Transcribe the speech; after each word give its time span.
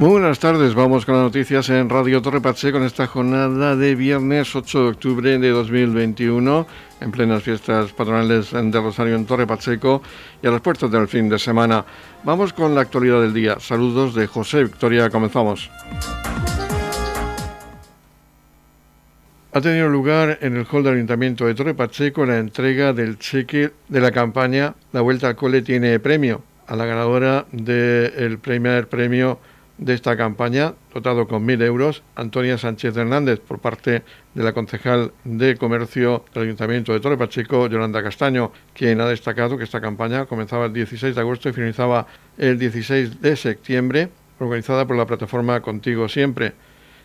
Muy 0.00 0.12
buenas 0.12 0.38
tardes, 0.38 0.74
vamos 0.74 1.04
con 1.04 1.14
las 1.14 1.24
noticias 1.24 1.68
en 1.68 1.90
Radio 1.90 2.22
Torre 2.22 2.40
Pache 2.40 2.72
con 2.72 2.84
esta 2.84 3.06
jornada 3.06 3.76
de 3.76 3.94
viernes 3.94 4.56
8 4.56 4.82
de 4.84 4.88
octubre 4.88 5.38
de 5.38 5.50
2021 5.50 6.66
en 7.02 7.10
plenas 7.10 7.42
fiestas 7.42 7.92
patronales 7.92 8.50
de 8.50 8.80
Rosario 8.80 9.14
en 9.14 9.26
Torre 9.26 9.46
Pacheco 9.46 10.00
y 10.42 10.46
a 10.46 10.52
las 10.52 10.62
puertas 10.62 10.90
del 10.90 11.06
fin 11.06 11.28
de 11.28 11.38
semana. 11.38 11.84
Vamos 12.24 12.54
con 12.54 12.74
la 12.74 12.80
actualidad 12.80 13.20
del 13.20 13.34
día. 13.34 13.60
Saludos 13.60 14.14
de 14.14 14.26
José 14.26 14.64
Victoria, 14.64 15.10
comenzamos. 15.10 15.70
Ha 19.52 19.60
tenido 19.60 19.86
lugar 19.90 20.38
en 20.40 20.56
el 20.56 20.66
hall 20.72 20.82
del 20.82 20.94
Ayuntamiento 20.94 21.44
de 21.44 21.54
Torre 21.54 21.74
Pacheco 21.74 22.24
la 22.24 22.38
entrega 22.38 22.94
del 22.94 23.18
cheque 23.18 23.72
de 23.88 24.00
la 24.00 24.12
campaña 24.12 24.74
La 24.92 25.02
Vuelta 25.02 25.28
al 25.28 25.36
Cole 25.36 25.60
tiene 25.60 26.00
premio 26.00 26.42
a 26.66 26.74
la 26.74 26.86
ganadora 26.86 27.44
del 27.52 28.38
primer 28.38 28.88
premio 28.88 29.38
de 29.80 29.94
esta 29.94 30.14
campaña, 30.16 30.74
dotado 30.92 31.26
con 31.26 31.46
1.000 31.46 31.62
euros, 31.64 32.02
Antonia 32.14 32.58
Sánchez 32.58 32.94
Hernández, 32.96 33.40
por 33.40 33.60
parte 33.60 34.02
de 34.34 34.44
la 34.44 34.52
concejal 34.52 35.12
de 35.24 35.56
Comercio 35.56 36.24
del 36.34 36.44
Ayuntamiento 36.44 36.92
de 36.92 37.00
Torre 37.00 37.16
Pacheco, 37.16 37.66
Yolanda 37.66 38.02
Castaño, 38.02 38.52
quien 38.74 39.00
ha 39.00 39.08
destacado 39.08 39.56
que 39.56 39.64
esta 39.64 39.80
campaña 39.80 40.26
comenzaba 40.26 40.66
el 40.66 40.74
16 40.74 41.14
de 41.14 41.20
agosto 41.20 41.48
y 41.48 41.54
finalizaba 41.54 42.06
el 42.36 42.58
16 42.58 43.22
de 43.22 43.36
septiembre, 43.36 44.10
organizada 44.38 44.86
por 44.86 44.96
la 44.96 45.06
plataforma 45.06 45.60
Contigo 45.60 46.10
Siempre, 46.10 46.52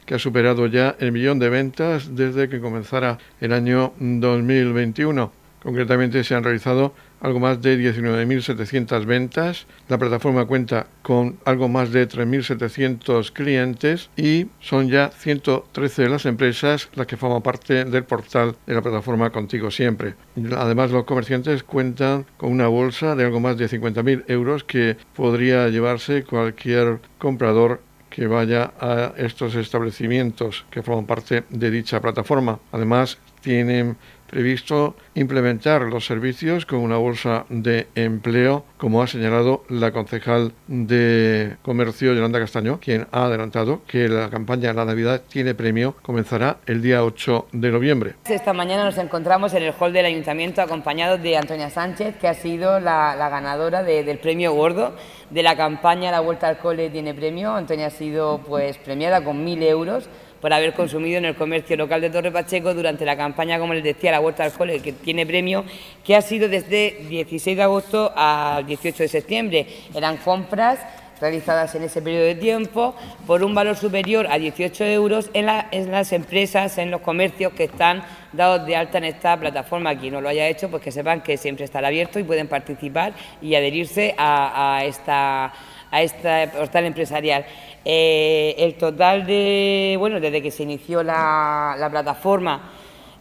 que 0.06 0.16
ha 0.16 0.20
superado 0.20 0.68
ya 0.68 0.98
el 1.00 1.14
millón 1.14 1.40
de 1.40 1.50
ventas 1.50 2.14
desde 2.14 2.50
que 2.50 2.60
comenzara 2.60 3.20
el 3.40 3.54
año 3.54 3.94
2021. 4.00 5.32
Concretamente 5.64 6.24
se 6.26 6.36
han 6.36 6.44
realizado 6.44 6.94
algo 7.22 7.40
más 7.40 7.62
de 7.62 7.78
19.700 7.78 9.06
ventas. 9.06 9.68
La 9.88 9.98
plataforma 9.98 10.46
cuenta 10.46 10.88
con 11.02 11.38
algo 11.46 11.68
más 11.68 11.92
de 11.92 12.08
3.700 12.08 13.32
clientes 13.32 14.10
y 14.16 14.48
son 14.60 14.90
ya 14.90 15.10
113 15.10 16.04
de 16.04 16.10
las 16.10 16.26
empresas 16.26 16.90
las 16.96 17.08
que 17.08 17.18
forman 17.18 17.42
parte 17.42 17.86
del 17.86 18.04
portal 18.04 18.56
de 18.66 18.74
la 18.74 18.82
plataforma 18.82 19.30
Contigo 19.30 19.72
Siempre. 19.72 20.16
Además, 20.56 20.92
los 20.92 21.06
comerciantes 21.06 21.64
cuentan 21.64 22.26
con 22.38 22.52
una 22.52 22.68
bolsa 22.68 23.16
de 23.16 23.26
algo 23.26 23.40
más 23.40 23.58
de 23.58 23.70
50.000 23.70 24.26
euros 24.28 24.64
que 24.64 24.98
podría 25.16 25.70
llevarse 25.70 26.24
cualquier 26.24 27.00
comprador 27.18 27.82
que 28.16 28.28
vaya 28.28 28.72
a 28.80 29.14
estos 29.18 29.56
establecimientos 29.56 30.66
que 30.70 30.82
forman 30.82 31.06
parte 31.06 31.44
de 31.50 31.70
dicha 31.70 32.00
plataforma. 32.00 32.60
Además, 32.72 33.18
tienen 33.42 33.98
previsto 34.28 34.96
implementar 35.14 35.84
los 35.84 36.06
servicios 36.06 36.66
con 36.66 36.80
una 36.80 36.98
bolsa 36.98 37.46
de 37.50 37.88
empleo, 37.96 38.66
como 38.78 39.02
ha 39.02 39.08
señalado 39.08 39.64
la 39.70 39.92
concejal 39.92 40.54
de 40.68 41.58
Comercio, 41.62 42.14
Yolanda 42.14 42.40
Castaño, 42.40 42.80
quien 42.80 43.08
ha 43.12 43.26
adelantado 43.26 43.82
que 43.88 44.08
la 44.10 44.30
campaña 44.30 44.74
La 44.74 44.86
Navidad 44.86 45.22
tiene 45.28 45.56
premio, 45.56 45.96
comenzará 46.02 46.58
el 46.66 46.82
día 46.82 47.04
8 47.04 47.48
de 47.52 47.72
noviembre. 47.72 48.16
Esta 48.26 48.54
mañana 48.54 48.86
nos 48.86 48.98
encontramos 48.98 49.54
en 49.54 49.64
el 49.64 49.74
hall 49.80 49.94
del 49.94 50.06
Ayuntamiento 50.06 50.62
acompañados 50.62 51.22
de 51.22 51.38
Antonia 51.38 51.70
Sánchez, 51.70 52.16
que 52.18 52.28
ha 52.28 52.34
sido 52.34 52.80
la, 52.80 53.16
ganadora 53.30 53.84
del 53.84 54.18
premio 54.20 54.54
gordo 54.54 54.94
de 55.30 55.44
la 55.44 55.56
campaña 55.56 56.12
La 56.12 56.20
Vuelta 56.20 56.48
al 56.48 56.58
Cole 56.58 56.90
tiene 56.90 57.14
premio. 57.14 57.56
Antonia 57.56 57.88
ha 57.88 57.92
sido 57.92 58.40
pues 58.40 58.78
premiada 58.78 59.24
con 59.24 59.44
mil 59.44 59.62
euros 59.64 60.10
por 60.42 60.54
haber 60.54 60.74
consumido 60.74 61.18
en 61.18 61.26
el 61.26 61.36
comercio 61.36 61.76
local 61.78 62.02
de 62.02 62.10
Torre 62.10 62.32
Pacheco 62.32 62.74
durante 62.74 63.06
la 63.06 63.18
campaña, 63.18 63.60
como 63.60 63.74
les 63.74 63.84
decía, 63.84 64.12
la 64.12 64.20
Vuelta 64.20 64.44
al 64.44 64.52
Cole, 64.52 64.80
que 64.82 64.92
tiene 64.94 65.26
premio, 65.26 65.66
que 66.04 66.16
ha 66.16 66.22
sido 66.22 66.48
desde 66.50 67.06
16 67.10 67.58
de 67.58 67.64
agosto 67.64 68.12
al 68.16 68.66
18 68.66 69.04
de 69.04 69.10
septiembre. 69.10 69.68
Eran 69.94 70.18
compras 70.18 70.80
realizadas 71.20 71.74
en 71.76 71.84
ese 71.84 72.02
periodo 72.02 72.26
de 72.26 72.36
tiempo 72.36 72.96
por 73.26 73.44
un 73.44 73.56
valor 73.56 73.76
superior 73.76 74.28
a 74.30 74.38
18 74.38 74.84
euros 74.86 75.30
en, 75.34 75.46
las 75.46 76.12
empresas, 76.12 76.78
en 76.78 76.92
los 76.92 77.02
comercios 77.02 77.54
que 77.54 77.66
están 77.66 78.04
dados 78.34 78.66
de 78.66 78.76
alta 78.76 78.98
en 78.98 79.06
esta 79.06 79.38
plataforma. 79.38 79.98
Quien 79.98 80.14
no 80.14 80.22
lo 80.22 80.30
haya 80.30 80.48
hecho, 80.48 80.70
pues 80.70 80.84
que 80.84 80.92
sepan 80.92 81.22
que 81.22 81.38
siempre 81.38 81.66
estará 81.66 81.88
abierto 81.88 82.20
y 82.20 82.24
pueden 82.24 82.48
participar 82.48 83.14
y 83.42 83.56
adherirse 83.56 84.16
a, 84.18 84.82
esta 84.86 85.54
a 85.96 86.02
este 86.02 86.50
portal 86.50 86.86
empresarial. 86.86 87.46
Eh, 87.86 88.56
el 88.58 88.74
total 88.76 89.26
de, 89.26 89.96
bueno, 89.98 90.20
desde 90.20 90.42
que 90.42 90.52
se 90.52 90.64
inició 90.64 91.04
la, 91.04 91.88
plataforma, 91.90 92.72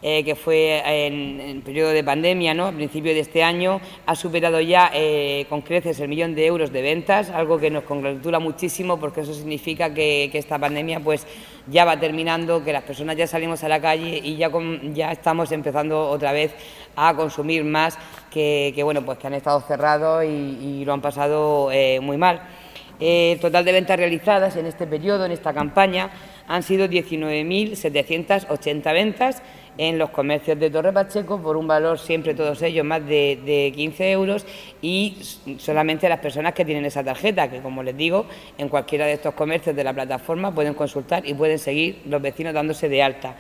eh, 0.03 0.25
que 0.25 0.35
fue 0.35 0.83
en, 0.85 1.63
periodo 1.63 1.91
de 1.91 2.03
pandemia, 2.03 2.53
¿no? 2.53 2.67
a 2.67 2.73
principio 2.73 3.15
de 3.15 3.21
este 3.21 3.45
año, 3.45 3.81
ha 4.07 4.17
superado 4.17 4.61
ya 4.61 4.91
eh, 4.93 5.47
con 5.49 5.63
creces 5.63 6.01
el 6.01 6.09
millón 6.09 6.35
de 6.35 6.47
euros 6.47 6.73
de 6.73 6.83
ventas, 6.83 7.31
algo 7.31 7.59
que 7.59 7.71
nos 7.71 7.85
congratula 7.85 8.41
muchísimo 8.41 8.99
porque 8.99 9.21
eso 9.21 9.35
significa 9.35 9.95
que, 9.95 10.31
esta 10.35 10.59
pandemia 10.59 10.99
pues 10.99 11.27
ya 11.69 11.85
va 11.85 12.01
terminando, 12.01 12.65
que 12.65 12.73
las 12.73 12.83
personas 12.83 13.17
ya 13.17 13.29
salimos 13.29 13.63
a 13.63 13.69
la 13.69 13.81
calle 13.81 14.21
y 14.23 14.37
ya, 14.37 14.51
ya 14.93 15.13
estamos 15.13 15.53
empezando 15.53 16.09
otra 16.09 16.33
vez 16.33 16.55
a 16.97 17.15
consumir 17.15 17.65
más 17.65 17.97
que, 18.31 18.79
bueno, 18.83 19.03
pues 19.05 19.19
que 19.19 19.29
han 19.29 19.35
estado 19.35 19.61
cerrados 19.61 20.25
y 20.25 20.85
lo 20.85 20.93
han 20.93 21.01
pasado 21.01 21.71
muy 22.03 22.17
mal. 22.17 22.43
El 23.01 23.41
total 23.41 23.65
de 23.65 23.73
ventas 23.73 23.99
realizadas 23.99 24.55
en 24.57 24.67
este 24.67 24.87
periodo, 24.87 25.27
en 25.27 25.33
esta 25.33 25.53
campaña, 25.53 26.11
han 26.47 26.63
sido 26.63 26.87
19.780 26.87 28.93
ventas 28.93 29.43
en 29.79 29.99
los 29.99 30.11
comercios 30.11 30.57
de 30.59 30.69
Torre 30.71 30.93
Pacheco 30.93 31.43
por 31.43 31.57
un 31.57 31.67
valor 31.67 31.99
siempre 31.99 32.35
todos 32.35 32.63
ellos 32.63 32.85
más 32.85 33.05
de, 33.05 33.73
15 33.75 34.13
euros 34.13 34.47
y 34.81 35.17
solamente 35.59 36.09
las 36.09 36.21
personas 36.21 36.55
que 36.55 36.65
tienen 36.65 36.85
esa 36.85 37.03
tarjeta, 37.03 37.51
que 37.51 37.61
como 37.61 37.83
les 37.83 37.97
digo, 37.97 38.27
en 38.59 38.69
cualquiera 38.69 39.07
de 39.07 39.15
estos 39.15 39.35
comercios 39.35 39.75
de 39.75 39.83
la 39.83 39.93
plataforma 39.93 40.55
pueden 40.55 40.75
consultar 40.75 41.27
y 41.27 41.35
pueden 41.35 41.59
seguir 41.59 42.03
los 42.07 42.23
vecinos 42.23 42.55
dándose 42.55 42.89
de 42.89 43.03
alta. 43.03 43.35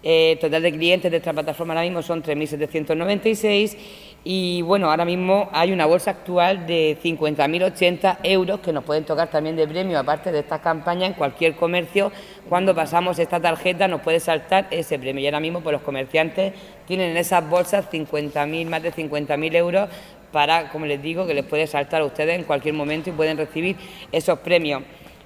El 0.00 0.34
eh, 0.34 0.38
total 0.40 0.62
de 0.62 0.70
clientes 0.70 1.10
de 1.10 1.16
esta 1.16 1.32
plataforma 1.32 1.74
ahora 1.74 1.82
mismo 1.82 2.02
son 2.02 2.22
3.796 2.22 3.76
y 4.24 4.62
bueno, 4.62 4.90
ahora 4.90 5.04
mismo 5.04 5.48
hay 5.52 5.72
una 5.72 5.86
bolsa 5.86 6.10
actual 6.10 6.66
de 6.66 6.98
50.080 7.02 8.18
euros 8.24 8.60
que 8.60 8.72
nos 8.72 8.84
pueden 8.84 9.04
tocar 9.04 9.30
también 9.30 9.56
de 9.56 9.66
premio, 9.66 9.98
aparte 9.98 10.32
de 10.32 10.40
estas 10.40 10.60
campañas 10.60 11.10
en 11.10 11.14
cualquier 11.14 11.54
comercio. 11.54 12.10
Cuando 12.48 12.74
pasamos 12.74 13.18
esta 13.18 13.40
tarjeta 13.40 13.86
nos 13.86 14.00
puede 14.00 14.20
saltar 14.20 14.66
ese 14.70 14.98
premio 14.98 15.22
y 15.22 15.26
ahora 15.26 15.40
mismo 15.40 15.60
pues 15.60 15.72
los 15.72 15.82
comerciantes 15.82 16.52
tienen 16.86 17.12
en 17.12 17.16
esas 17.16 17.48
bolsas 17.48 17.88
50.000, 17.90 18.66
más 18.66 18.82
de 18.82 18.92
50.000 18.92 19.54
euros 19.54 19.88
para, 20.32 20.68
como 20.70 20.84
les 20.84 21.00
digo, 21.00 21.26
que 21.26 21.34
les 21.34 21.44
puede 21.44 21.66
saltar 21.66 22.02
a 22.02 22.04
ustedes 22.04 22.38
en 22.38 22.44
cualquier 22.44 22.74
momento 22.74 23.10
y 23.10 23.12
pueden 23.12 23.38
recibir 23.38 23.76
esos 24.10 24.40
premios. 24.40 24.82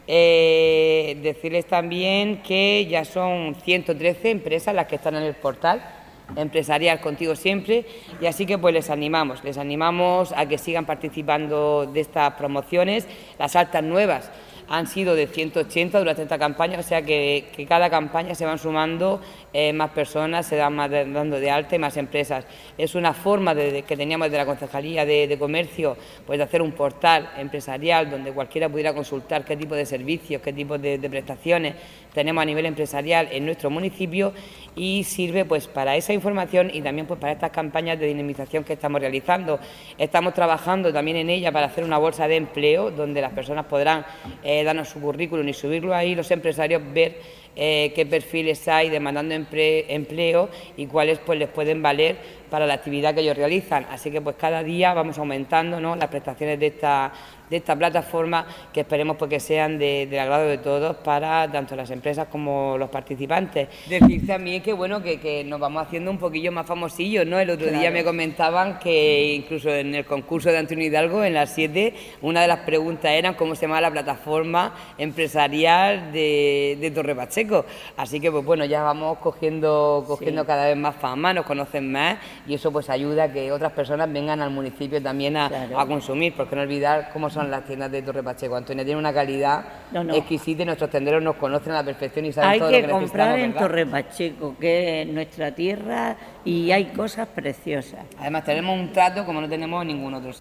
Eh, 0.07 1.19
decirles 1.23 1.65
también 1.67 2.43
que 2.43 2.87
ya 2.91 3.05
son 3.05 3.55
113 3.65 4.31
empresas 4.31 4.75
las 4.75 4.87
que 4.87 4.97
están 4.97 5.15
en 5.15 5.23
el 5.23 5.35
portal 5.35 6.02
empresarial 6.37 7.01
contigo 7.01 7.37
siempre 7.37 7.85
y 8.21 8.27
así 8.27 8.47
que 8.47 8.59
pues 8.59 8.75
les 8.75 8.91
animamos, 8.91 9.43
les 9.45 9.59
animamos 9.59 10.33
a 10.33 10.47
que 10.47 10.59
sigan 10.59 10.87
participando 10.87 11.87
de 11.87 12.01
estas 12.01 12.35
promociones, 12.35 13.07
las 13.39 13.57
altas 13.57 13.83
nuevas 13.83 14.31
han 14.73 14.87
sido 14.87 15.15
de 15.15 15.27
180 15.27 15.99
durante 15.99 16.23
esta 16.23 16.39
campaña, 16.39 16.79
o 16.79 16.83
sea 16.83 17.03
que, 17.03 17.45
cada 17.69 17.91
campaña 17.91 18.35
se 18.35 18.47
van 18.47 18.59
sumando 18.59 19.21
eh, 19.53 19.71
más 19.75 19.91
personas, 19.91 20.47
se 20.47 20.57
dan 20.57 20.75
más 20.75 20.91
dando 20.91 21.39
de 21.39 21.51
alta 21.51 21.77
y 21.77 21.79
más 21.79 21.99
empresas. 21.99 22.47
Es 22.79 22.95
una 22.95 23.13
forma 23.13 23.55
que 23.55 23.97
teníamos 23.99 24.31
de 24.31 24.39
la 24.39 24.47
Concejalía 24.47 25.05
de, 25.05 25.37
Comercio, 25.39 25.99
pues 26.27 26.39
de 26.39 26.45
hacer 26.45 26.63
un 26.63 26.73
portal 26.73 27.33
empresarial 27.37 28.11
donde 28.11 28.33
cualquiera 28.33 28.71
pudiera 28.71 28.95
consultar 28.95 29.45
qué 29.45 29.59
tipo 29.59 29.75
de 29.75 29.85
servicios, 29.85 30.41
qué 30.41 30.55
tipo 30.55 30.79
de, 30.79 30.99
prestaciones 30.99 31.75
tenemos 32.15 32.41
a 32.43 32.45
nivel 32.45 32.65
empresarial 32.67 33.29
en 33.31 33.45
nuestro 33.45 33.69
municipio 33.71 34.33
y 34.75 35.05
sirve 35.05 35.45
pues 35.45 35.67
para 35.67 35.97
esa 35.97 36.13
información 36.13 36.71
y 36.73 36.81
también 36.81 37.07
pues 37.07 37.21
para 37.21 37.33
estas 37.33 37.51
campañas 37.51 37.99
de 37.99 38.07
dinamización 38.07 38.65
que 38.65 38.75
estamos 38.75 39.01
realizando. 39.01 39.59
Estamos 39.99 40.33
trabajando 40.33 40.93
también 40.93 41.19
en 41.19 41.31
ella 41.31 41.53
para 41.53 41.67
hacer 41.67 41.85
una 41.85 41.99
bolsa 41.99 42.29
de 42.29 42.37
empleo 42.37 42.91
donde 42.91 43.21
las 43.21 43.33
personas 43.33 43.67
podrán 43.67 44.05
eh, 44.43 44.62
darnos 44.65 44.89
su 44.89 45.01
currículum 45.01 45.49
y 45.49 45.53
subirlo 45.53 45.95
ahí, 45.95 46.15
los 46.15 46.31
empresarios 46.31 46.83
ver 46.93 47.17
eh, 47.55 47.93
qué 47.95 48.07
perfiles 48.07 48.67
hay 48.69 48.89
demandando 48.89 49.35
empleo 49.35 50.49
y 50.77 50.87
cuáles 50.87 51.19
pues 51.19 51.39
les 51.39 51.49
pueden 51.49 51.83
valer 51.83 52.17
para 52.53 52.67
la 52.67 52.75
actividad 52.75 53.15
que 53.15 53.23
ellos 53.23 53.35
realizan. 53.35 53.87
Así 53.91 54.11
que 54.11 54.21
pues 54.21 54.37
cada 54.37 54.63
día 54.63 54.93
vamos 54.93 55.17
aumentando 55.17 55.81
las 55.81 56.09
prestaciones 56.09 56.61
de 56.61 56.67
esta, 56.67 57.11
de 57.49 57.57
esta 57.57 57.75
plataforma 57.75 58.47
que 58.71 58.81
esperemos 58.81 59.17
pues, 59.17 59.31
que 59.31 59.41
sean 59.41 59.79
de, 59.79 60.07
del 60.07 60.21
agrado 60.21 60.45
de 60.45 60.59
todos 60.59 60.97
para 60.97 61.51
tanto 61.51 61.75
las 61.75 61.91
empresas 61.91 62.29
como 62.31 62.77
los 62.77 62.91
participantes. 62.91 63.69
Decir 63.89 64.27
también 64.27 64.63
que 64.63 64.75
bueno 64.75 65.03
que, 65.03 65.43
nos 65.47 65.61
vamos 65.61 65.87
haciendo 65.87 66.11
un 66.11 66.19
poquillo 66.19 66.53
más 66.53 66.67
famosillos, 66.67 67.27
¿no? 67.27 67.39
El 67.39 67.49
otro 67.49 67.71
día 67.71 67.91
me 67.91 68.05
comentaban 68.05 68.79
que 68.79 69.33
incluso 69.33 69.71
en 69.71 69.95
el 69.95 70.05
concurso 70.05 70.51
de 70.51 70.59
Antonio 70.59 70.87
Hidalgo, 70.87 71.25
en 71.25 71.33
las 71.33 71.55
7, 71.55 71.95
una 72.21 72.43
de 72.43 72.49
las 72.49 72.61
preguntas 72.61 73.13
era 73.13 73.35
cómo 73.35 73.55
se 73.55 73.63
llama 73.63 73.81
la 73.81 73.91
plataforma 73.91 74.75
empresarial 74.99 76.13
de, 76.13 76.77
de 76.79 76.91
Torre 76.91 77.15
Pacheco. 77.15 77.65
Así 77.97 78.21
que 78.21 78.31
pues 78.31 78.45
bueno, 78.45 78.67
ya 78.67 78.83
vamos 78.83 79.17
cogiendo, 79.21 80.05
cogiendo 80.07 80.45
cada 80.45 80.67
vez 80.67 80.77
más 80.77 80.97
fama, 80.97 81.33
nos 81.33 81.47
conocen 81.47 81.91
más 81.91 82.19
y 82.47 82.55
eso 82.55 82.73
pues 82.73 82.91
ayuda 82.91 83.25
a 83.25 83.33
que 83.33 83.53
otras 83.53 83.73
personas 83.73 84.13
vengan 84.13 84.41
al 84.41 84.51
municipio 84.51 85.03
también 85.03 85.37
a, 85.37 85.51
consumir, 85.87 86.35
porque 86.37 86.57
no 86.57 86.63
olvidar 86.63 87.11
cómo 87.13 87.31
son 87.31 87.51
las 87.51 87.65
tiendas 87.65 87.91
de 87.91 88.03
Torre 88.03 88.23
Pacheco. 88.23 88.57
Antonio 88.57 88.85
tiene 88.85 88.99
una 88.99 89.13
calidad 89.13 89.65
exquisita 90.13 90.63
y 90.63 90.67
nuestros 90.67 90.91
tenderos 90.91 91.23
nos 91.23 91.37
conocen 91.37 91.73
a 91.73 91.77
la 91.77 91.85
perfección 91.85 92.27
y 92.27 92.33
saben 92.33 92.59
todo 92.59 92.71
lo 92.71 92.71
que. 92.71 92.77
Hay 92.77 92.83
que 92.83 92.91
comprar 92.91 93.39
en 93.39 93.55
Torre 93.55 93.87
Pacheco, 93.87 94.57
que 94.59 95.03
es 95.03 95.09
nuestra 95.09 95.55
tierra 95.55 96.17
y 96.45 96.71
hay 96.71 96.87
cosas 96.87 97.29
preciosas. 97.29 98.07
Además 98.19 98.45
tenemos 98.45 98.79
un 98.79 98.93
trato 98.93 99.25
como 99.25 99.41
no 99.41 99.49
tenemos 99.49 99.83
en 99.83 99.89
ningún 99.89 100.15
otro. 100.15 100.33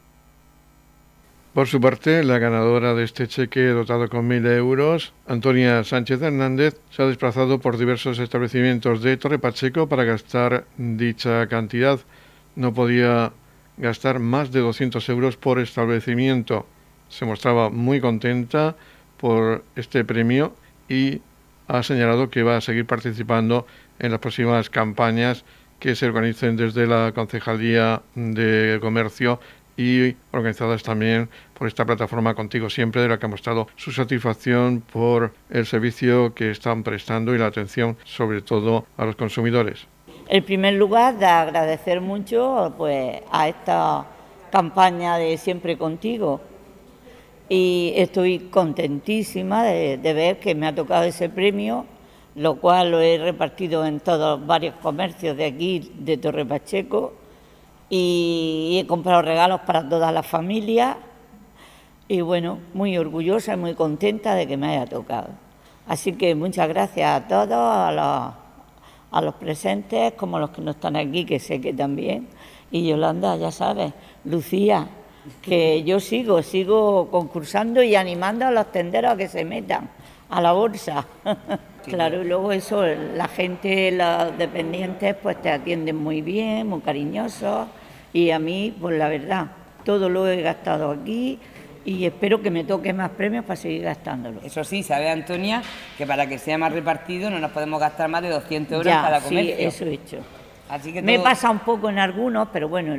Por 1.53 1.67
su 1.67 1.81
parte, 1.81 2.23
la 2.23 2.39
ganadora 2.39 2.93
de 2.93 3.03
este 3.03 3.27
cheque 3.27 3.67
dotado 3.67 4.07
con 4.07 4.25
mil 4.25 4.45
euros, 4.45 5.11
Antonia 5.27 5.83
Sánchez 5.83 6.21
Hernández, 6.21 6.79
se 6.91 7.03
ha 7.03 7.07
desplazado 7.07 7.59
por 7.59 7.77
diversos 7.77 8.19
establecimientos 8.19 9.01
de 9.01 9.17
Torre 9.17 9.37
Pacheco 9.37 9.89
para 9.89 10.05
gastar 10.05 10.63
dicha 10.77 11.45
cantidad. 11.47 11.99
No 12.55 12.73
podía 12.73 13.33
gastar 13.75 14.19
más 14.19 14.53
de 14.53 14.61
200 14.61 15.09
euros 15.09 15.35
por 15.35 15.59
establecimiento. 15.59 16.65
Se 17.09 17.25
mostraba 17.25 17.69
muy 17.69 17.99
contenta 17.99 18.77
por 19.17 19.65
este 19.75 20.05
premio 20.05 20.55
y 20.87 21.19
ha 21.67 21.83
señalado 21.83 22.29
que 22.29 22.43
va 22.43 22.55
a 22.55 22.61
seguir 22.61 22.85
participando 22.85 23.67
en 23.99 24.11
las 24.11 24.21
próximas 24.21 24.69
campañas 24.69 25.43
que 25.81 25.95
se 25.95 26.05
organicen 26.05 26.55
desde 26.55 26.87
la 26.87 27.11
Concejalía 27.13 28.03
de 28.15 28.77
Comercio 28.79 29.41
y 29.77 30.15
organizadas 30.31 30.83
también 30.83 31.29
por 31.57 31.67
esta 31.67 31.85
plataforma 31.85 32.35
Contigo 32.35 32.69
Siempre, 32.69 33.01
de 33.01 33.09
la 33.09 33.19
que 33.19 33.25
ha 33.25 33.29
mostrado 33.29 33.67
su 33.75 33.91
satisfacción 33.91 34.81
por 34.81 35.33
el 35.49 35.65
servicio 35.65 36.33
que 36.33 36.51
están 36.51 36.83
prestando 36.83 37.33
y 37.33 37.37
la 37.37 37.47
atención 37.47 37.97
sobre 38.03 38.41
todo 38.41 38.85
a 38.97 39.05
los 39.05 39.15
consumidores. 39.15 39.87
En 40.27 40.43
primer 40.43 40.75
lugar, 40.75 41.17
de 41.17 41.25
agradecer 41.25 42.01
mucho 42.01 42.73
pues, 42.77 43.21
a 43.31 43.47
esta 43.49 44.05
campaña 44.51 45.17
de 45.17 45.37
Siempre 45.37 45.77
Contigo 45.77 46.41
y 47.49 47.93
estoy 47.95 48.39
contentísima 48.39 49.63
de, 49.63 49.97
de 49.97 50.13
ver 50.13 50.39
que 50.39 50.55
me 50.55 50.67
ha 50.67 50.75
tocado 50.75 51.03
ese 51.03 51.29
premio 51.29 51.85
lo 52.35 52.55
cual 52.55 52.91
lo 52.91 53.01
he 53.01 53.17
repartido 53.17 53.85
en 53.85 53.99
todos 53.99 54.45
varios 54.45 54.75
comercios 54.75 55.35
de 55.35 55.45
aquí, 55.45 55.91
de 55.95 56.17
Torre 56.17 56.45
Pacheco, 56.45 57.13
y 57.93 58.79
he 58.79 58.87
comprado 58.87 59.21
regalos 59.21 59.59
para 59.61 59.87
toda 59.87 60.13
la 60.13 60.23
familia 60.23 60.97
y 62.07 62.21
bueno, 62.21 62.59
muy 62.73 62.97
orgullosa 62.97 63.53
y 63.53 63.57
muy 63.57 63.75
contenta 63.75 64.33
de 64.33 64.47
que 64.47 64.55
me 64.55 64.69
haya 64.69 64.85
tocado. 64.85 65.27
Así 65.87 66.13
que 66.13 66.33
muchas 66.33 66.69
gracias 66.69 67.21
a 67.21 67.27
todos, 67.27 67.51
a 67.51 67.91
los, 67.91 68.33
a 69.11 69.21
los 69.21 69.35
presentes, 69.35 70.13
como 70.13 70.39
los 70.39 70.51
que 70.51 70.61
no 70.61 70.71
están 70.71 70.95
aquí, 70.95 71.25
que 71.25 71.37
sé 71.37 71.59
que 71.59 71.73
también. 71.73 72.29
Y 72.71 72.87
Yolanda, 72.87 73.35
ya 73.35 73.51
sabes, 73.51 73.91
Lucía, 74.23 74.87
que 75.41 75.83
yo 75.83 75.99
sigo, 75.99 76.41
sigo 76.43 77.11
concursando 77.11 77.83
y 77.83 77.95
animando 77.95 78.45
a 78.45 78.51
los 78.51 78.71
tenderos 78.71 79.11
a 79.11 79.17
que 79.17 79.27
se 79.27 79.43
metan 79.43 79.89
a 80.29 80.39
la 80.39 80.53
bolsa. 80.53 81.05
claro, 81.83 82.21
y 82.21 82.25
luego 82.25 82.53
eso, 82.53 82.85
la 82.85 83.27
gente, 83.27 83.91
los 83.91 84.37
dependientes, 84.37 85.13
pues 85.21 85.41
te 85.41 85.51
atienden 85.51 85.97
muy 85.97 86.21
bien, 86.21 86.67
muy 86.67 86.79
cariñosos 86.79 87.67
y 88.13 88.31
a 88.31 88.39
mí, 88.39 88.75
pues 88.79 88.97
la 88.97 89.07
verdad, 89.07 89.51
todo 89.85 90.09
lo 90.09 90.27
he 90.27 90.41
gastado 90.41 90.91
aquí 90.91 91.39
y 91.83 92.05
espero 92.05 92.41
que 92.41 92.51
me 92.51 92.63
toque 92.63 92.93
más 92.93 93.09
premios 93.11 93.45
para 93.45 93.55
seguir 93.55 93.83
gastándolo. 93.83 94.41
Eso 94.43 94.63
sí, 94.63 94.83
sabe 94.83 95.09
Antonia 95.09 95.63
que 95.97 96.05
para 96.05 96.27
que 96.27 96.37
sea 96.37 96.57
más 96.57 96.71
repartido 96.71 97.29
no 97.29 97.39
nos 97.39 97.51
podemos 97.51 97.79
gastar 97.79 98.09
más 98.09 98.21
de 98.21 98.29
200 98.29 98.73
euros 98.73 98.93
cada 98.93 99.21
comercio. 99.21 99.55
Sí, 99.55 99.63
eso 99.63 99.85
he 99.85 99.93
hecho. 99.93 100.17
Así 100.69 100.93
que 100.93 101.01
Me 101.01 101.19
pasa 101.19 101.49
un 101.49 101.59
poco 101.59 101.89
en 101.89 101.99
algunos, 101.99 102.47
pero 102.53 102.69
bueno, 102.69 102.95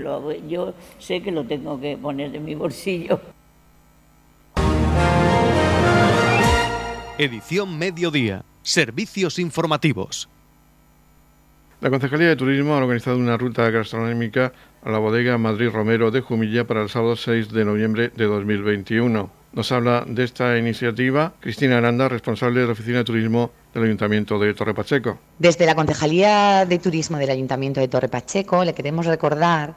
yo 0.47 0.75
sé 0.99 1.23
que 1.23 1.33
lo 1.33 1.45
tengo 1.45 1.81
que 1.81 1.97
poner 1.97 2.31
de 2.31 2.39
mi 2.39 2.55
bolsillo. 2.55 3.19
Edición 7.17 7.79
Mediodía. 7.79 8.43
Servicios 8.63 9.39
informativos. 9.39 10.29
La 11.81 11.91
Concejalía 11.91 12.29
de 12.29 12.37
Turismo 12.37 12.75
ha 12.75 12.79
organizado 12.79 13.17
una 13.17 13.37
ruta 13.37 13.69
gastronómica 13.71 14.53
a 14.85 14.91
la 14.91 14.99
bodega 14.99 15.39
Madrid 15.39 15.71
Romero 15.71 16.11
de 16.11 16.21
Jumilla 16.21 16.67
para 16.67 16.83
el 16.83 16.89
sábado 16.89 17.17
6 17.17 17.53
de 17.53 17.65
noviembre 17.65 18.11
de 18.15 18.25
2021. 18.25 19.31
Nos 19.53 19.71
habla 19.71 20.05
de 20.07 20.25
esta 20.25 20.57
iniciativa 20.59 21.35
Cristina 21.41 21.79
Aranda, 21.79 22.09
responsable 22.09 22.61
de 22.61 22.67
la 22.67 22.73
Oficina 22.73 22.99
de 22.99 23.05
Turismo 23.05 23.51
del 23.75 23.85
Ayuntamiento 23.85 24.39
de 24.39 24.55
Torre 24.55 24.75
Pacheco. 24.75 25.19
Desde 25.39 25.67
la 25.67 25.75
Concejalía 25.75 26.65
de 26.67 26.79
Turismo 26.79 27.19
del 27.19 27.31
Ayuntamiento 27.31 27.81
de 27.81 27.89
Torre 27.89 28.09
Pacheco 28.09 28.65
le 28.65 28.75
queremos 28.75 29.07
recordar 29.07 29.75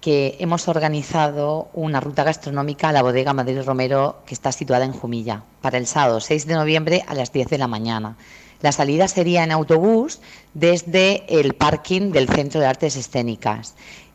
que 0.00 0.36
hemos 0.38 0.68
organizado 0.68 1.70
una 1.72 1.98
ruta 1.98 2.24
gastronómica 2.24 2.90
a 2.90 2.92
la 2.92 3.02
bodega 3.02 3.32
Madrid 3.32 3.62
Romero 3.64 4.22
que 4.26 4.34
está 4.34 4.52
situada 4.52 4.84
en 4.84 4.92
Jumilla 4.92 5.42
para 5.62 5.78
el 5.78 5.86
sábado 5.86 6.20
6 6.20 6.46
de 6.46 6.54
noviembre 6.54 7.02
a 7.08 7.14
las 7.14 7.32
10 7.32 7.48
de 7.48 7.58
la 7.58 7.66
mañana. 7.66 8.16
La 8.60 8.72
salida 8.72 9.08
sería 9.08 9.44
en 9.44 9.52
autobús 9.52 10.20
desde 10.54 11.24
el 11.28 11.54
parking 11.54 12.12
del 12.12 12.28
Centro 12.28 12.60
de 12.60 12.66
Artes 12.66 12.96
Escénicas 12.96 13.74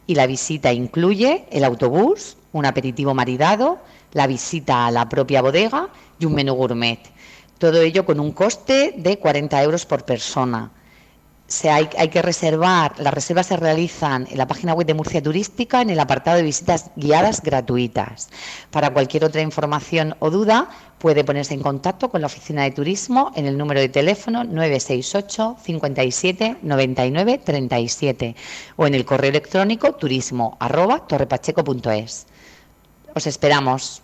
y 0.10 0.16
la 0.16 0.26
visita 0.26 0.74
incluye 0.74 1.46
el 1.52 1.64
autobús, 1.64 2.36
un 2.52 2.66
aperitivo 2.66 3.14
maridado, 3.14 3.78
la 4.12 4.26
visita 4.26 4.88
a 4.88 4.92
la 4.92 5.08
propia 5.08 5.44
bodega 5.44 5.90
y 6.18 6.26
un 6.26 6.34
menú 6.34 6.56
gourmet. 6.56 6.98
Todo 7.60 7.80
ello 7.80 8.08
con 8.08 8.20
un 8.20 8.32
coste 8.32 8.96
de 8.98 9.20
40 9.20 9.62
euros 9.62 9.86
por 9.86 10.06
persona 10.06 10.72
hay, 11.69 12.10
que 12.10 12.22
reservar, 12.22 12.94
las 13.00 13.13
reservas 13.13 13.48
se 13.48 13.57
realizan 13.57 14.28
en 14.30 14.38
la 14.38 14.48
página 14.48 14.74
web 14.74 14.86
de 14.86 14.94
Murcia 14.94 15.22
Turística 15.22 15.81
en 15.81 15.90
el 15.90 16.00
apartado 16.00 16.38
de 16.38 16.44
visitas 16.44 16.92
guiadas 16.96 17.42
gratuitas. 17.42 18.30
Para 18.72 18.92
cualquier 18.92 19.25
otra 19.25 19.42
información 19.42 20.16
o 20.19 20.30
duda, 20.30 20.69
puede 21.00 21.24
ponerse 21.24 21.54
en 21.54 21.62
contacto 21.62 22.10
con 22.10 22.22
la 22.22 22.28
Oficina 22.28 22.63
de 22.63 22.72
Turismo 22.72 23.31
en 23.36 23.46
el 23.46 23.57
número 23.57 23.80
de 23.80 23.90
teléfono 23.90 24.44
968 24.44 25.57
57 25.63 26.57
99 26.62 27.42
37 27.44 28.36
o 28.75 28.86
en 28.86 28.95
el 28.95 29.06
correo 29.06 29.30
electrónico 29.30 29.94
turismo 29.94 30.57
arroba 30.60 31.07
torrepacheco.es. 31.07 32.28
Os 33.16 33.28
esperamos. 33.28 34.02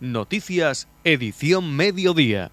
Noticias, 0.00 0.86
edición 1.02 1.74
mediodía. 1.74 2.52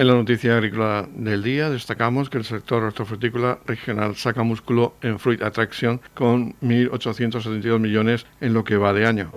En 0.00 0.06
la 0.06 0.14
noticia 0.14 0.54
agrícola 0.54 1.06
del 1.14 1.42
día 1.42 1.68
destacamos 1.68 2.30
que 2.30 2.38
el 2.38 2.44
sector 2.46 2.82
hortofrutícola 2.82 3.58
regional 3.66 4.16
saca 4.16 4.42
músculo 4.42 4.94
en 5.02 5.18
Fruit 5.18 5.42
Attraction 5.42 6.00
con 6.14 6.54
1.872 6.62 7.78
millones 7.78 8.24
en 8.40 8.54
lo 8.54 8.64
que 8.64 8.78
va 8.78 8.94
de 8.94 9.04
año. 9.04 9.30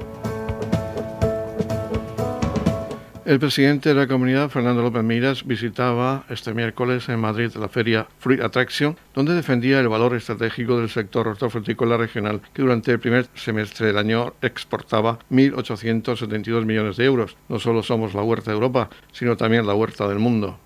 El 3.25 3.39
presidente 3.39 3.87
de 3.87 3.95
la 3.95 4.05
comunidad, 4.05 4.49
Fernando 4.49 4.81
López 4.81 5.01
Miras, 5.01 5.45
visitaba 5.45 6.25
este 6.29 6.53
miércoles 6.53 7.07
en 7.07 7.21
Madrid 7.21 7.53
la 7.55 7.69
feria 7.69 8.05
Fruit 8.19 8.41
Attraction, 8.41 8.97
donde 9.13 9.33
defendía 9.33 9.79
el 9.79 9.87
valor 9.87 10.13
estratégico 10.13 10.77
del 10.77 10.89
sector 10.89 11.29
hortofrutícola 11.29 11.95
regional, 11.95 12.41
que 12.53 12.63
durante 12.63 12.91
el 12.91 12.99
primer 12.99 13.27
semestre 13.33 13.87
del 13.87 13.97
año 13.97 14.33
exportaba 14.41 15.19
1.872 15.31 16.65
millones 16.65 16.97
de 16.97 17.05
euros. 17.05 17.37
No 17.47 17.59
solo 17.59 17.81
somos 17.81 18.13
la 18.13 18.23
huerta 18.23 18.51
de 18.51 18.55
Europa, 18.55 18.89
sino 19.13 19.37
también 19.37 19.65
la 19.65 19.73
huerta 19.73 20.05
del 20.09 20.19
mundo. 20.19 20.59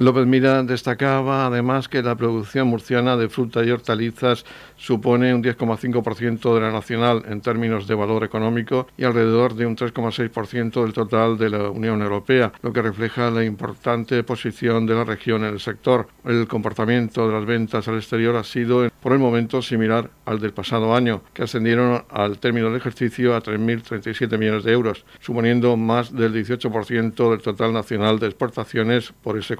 López 0.00 0.24
Mira 0.26 0.62
destacaba 0.62 1.44
además 1.44 1.86
que 1.86 2.02
la 2.02 2.14
producción 2.14 2.68
murciana 2.68 3.18
de 3.18 3.28
fruta 3.28 3.62
y 3.62 3.70
hortalizas 3.70 4.46
supone 4.78 5.34
un 5.34 5.44
10,5% 5.44 6.54
de 6.54 6.60
la 6.62 6.72
nacional 6.72 7.22
en 7.28 7.42
términos 7.42 7.86
de 7.86 7.94
valor 7.94 8.24
económico 8.24 8.86
y 8.96 9.04
alrededor 9.04 9.54
de 9.54 9.66
un 9.66 9.76
3,6% 9.76 10.82
del 10.82 10.94
total 10.94 11.36
de 11.36 11.50
la 11.50 11.68
Unión 11.68 12.00
Europea, 12.00 12.50
lo 12.62 12.72
que 12.72 12.80
refleja 12.80 13.30
la 13.30 13.44
importante 13.44 14.22
posición 14.22 14.86
de 14.86 14.94
la 14.94 15.04
región 15.04 15.44
en 15.44 15.52
el 15.52 15.60
sector. 15.60 16.08
El 16.24 16.48
comportamiento 16.48 17.26
de 17.26 17.34
las 17.34 17.44
ventas 17.44 17.86
al 17.86 17.96
exterior 17.96 18.36
ha 18.36 18.44
sido 18.44 18.88
por 19.02 19.12
el 19.12 19.18
momento 19.18 19.60
similar 19.60 20.08
al 20.24 20.40
del 20.40 20.54
pasado 20.54 20.94
año, 20.94 21.20
que 21.34 21.42
ascendieron 21.42 22.04
al 22.08 22.38
término 22.38 22.68
del 22.68 22.76
ejercicio 22.76 23.36
a 23.36 23.42
3.037 23.42 24.38
millones 24.38 24.64
de 24.64 24.72
euros, 24.72 25.04
suponiendo 25.20 25.76
más 25.76 26.16
del 26.16 26.32
18% 26.32 27.30
del 27.30 27.42
total 27.42 27.74
nacional 27.74 28.18
de 28.18 28.28
exportaciones 28.28 29.12
por 29.22 29.36
ese 29.36 29.56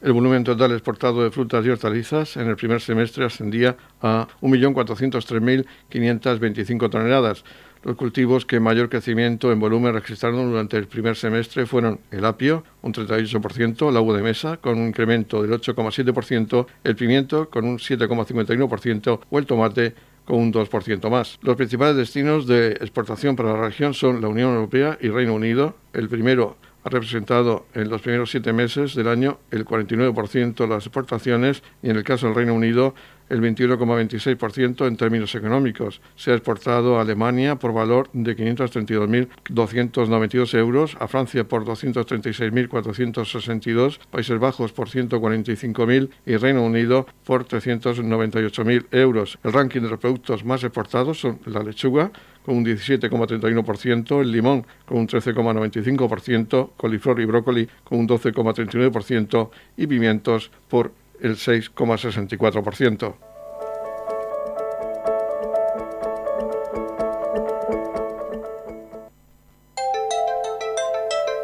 El 0.00 0.12
volumen 0.12 0.44
total 0.44 0.72
exportado 0.72 1.22
de 1.22 1.30
frutas 1.30 1.64
y 1.64 1.70
hortalizas 1.70 2.36
en 2.36 2.48
el 2.48 2.56
primer 2.56 2.80
semestre 2.80 3.24
ascendía 3.24 3.76
a 4.00 4.26
1.403.525 4.40 6.90
toneladas. 6.90 7.44
Los 7.84 7.96
cultivos 7.96 8.46
que 8.46 8.60
mayor 8.60 8.88
crecimiento 8.88 9.50
en 9.50 9.58
volumen 9.58 9.92
registraron 9.92 10.50
durante 10.50 10.76
el 10.76 10.86
primer 10.86 11.16
semestre 11.16 11.66
fueron 11.66 11.98
el 12.12 12.24
apio, 12.24 12.62
un 12.80 12.92
38%, 12.92 13.90
la 13.90 14.00
uva 14.00 14.16
de 14.16 14.22
mesa, 14.22 14.58
con 14.58 14.78
un 14.78 14.86
incremento 14.86 15.42
del 15.42 15.50
8,7%, 15.50 16.66
el 16.84 16.94
pimiento, 16.94 17.50
con 17.50 17.64
un 17.64 17.78
7,51%, 17.78 19.20
o 19.28 19.38
el 19.38 19.46
tomate, 19.46 19.94
con 20.24 20.38
un 20.38 20.52
2% 20.52 21.10
más. 21.10 21.40
Los 21.42 21.56
principales 21.56 21.96
destinos 21.96 22.46
de 22.46 22.72
exportación 22.72 23.34
para 23.34 23.54
la 23.54 23.62
región 23.62 23.94
son 23.94 24.20
la 24.20 24.28
Unión 24.28 24.54
Europea 24.54 24.96
y 25.00 25.08
Reino 25.08 25.34
Unido. 25.34 25.74
El 25.92 26.08
primero 26.08 26.56
ha 26.84 26.88
representado 26.88 27.66
en 27.74 27.88
los 27.88 28.02
primeros 28.02 28.30
siete 28.30 28.52
meses 28.52 28.94
del 28.94 29.08
año 29.08 29.38
el 29.50 29.64
49% 29.64 30.54
de 30.54 30.68
las 30.68 30.86
exportaciones 30.86 31.62
y 31.82 31.90
en 31.90 31.96
el 31.96 32.04
caso 32.04 32.26
del 32.26 32.34
Reino 32.34 32.54
Unido 32.54 32.94
el 33.32 33.40
21,26% 33.40 34.86
en 34.86 34.96
términos 34.98 35.34
económicos. 35.34 36.02
Se 36.16 36.32
ha 36.32 36.34
exportado 36.34 36.98
a 36.98 37.00
Alemania 37.00 37.56
por 37.56 37.72
valor 37.72 38.10
de 38.12 38.36
532.292 38.36 40.58
euros, 40.58 40.98
a 41.00 41.08
Francia 41.08 41.44
por 41.44 41.64
236.462, 41.64 44.00
Países 44.10 44.38
Bajos 44.38 44.72
por 44.72 44.90
145.000 44.90 46.10
y 46.26 46.36
Reino 46.36 46.62
Unido 46.62 47.06
por 47.24 47.46
398.000 47.46 48.84
euros. 48.90 49.38
El 49.42 49.54
ranking 49.54 49.80
de 49.80 49.88
los 49.88 49.98
productos 49.98 50.44
más 50.44 50.62
exportados 50.62 51.20
son 51.20 51.38
la 51.46 51.62
lechuga, 51.62 52.12
con 52.44 52.56
un 52.56 52.64
17,31%, 52.64 54.20
el 54.20 54.32
limón 54.32 54.66
con 54.84 54.98
un 54.98 55.08
13,95%, 55.08 56.70
coliflor 56.76 57.20
y 57.20 57.24
brócoli 57.24 57.68
con 57.84 57.98
un 58.00 58.08
12,39% 58.08 59.50
y 59.76 59.86
pimientos 59.86 60.50
por 60.68 60.92
el 61.20 61.36
6,64%. 61.36 63.31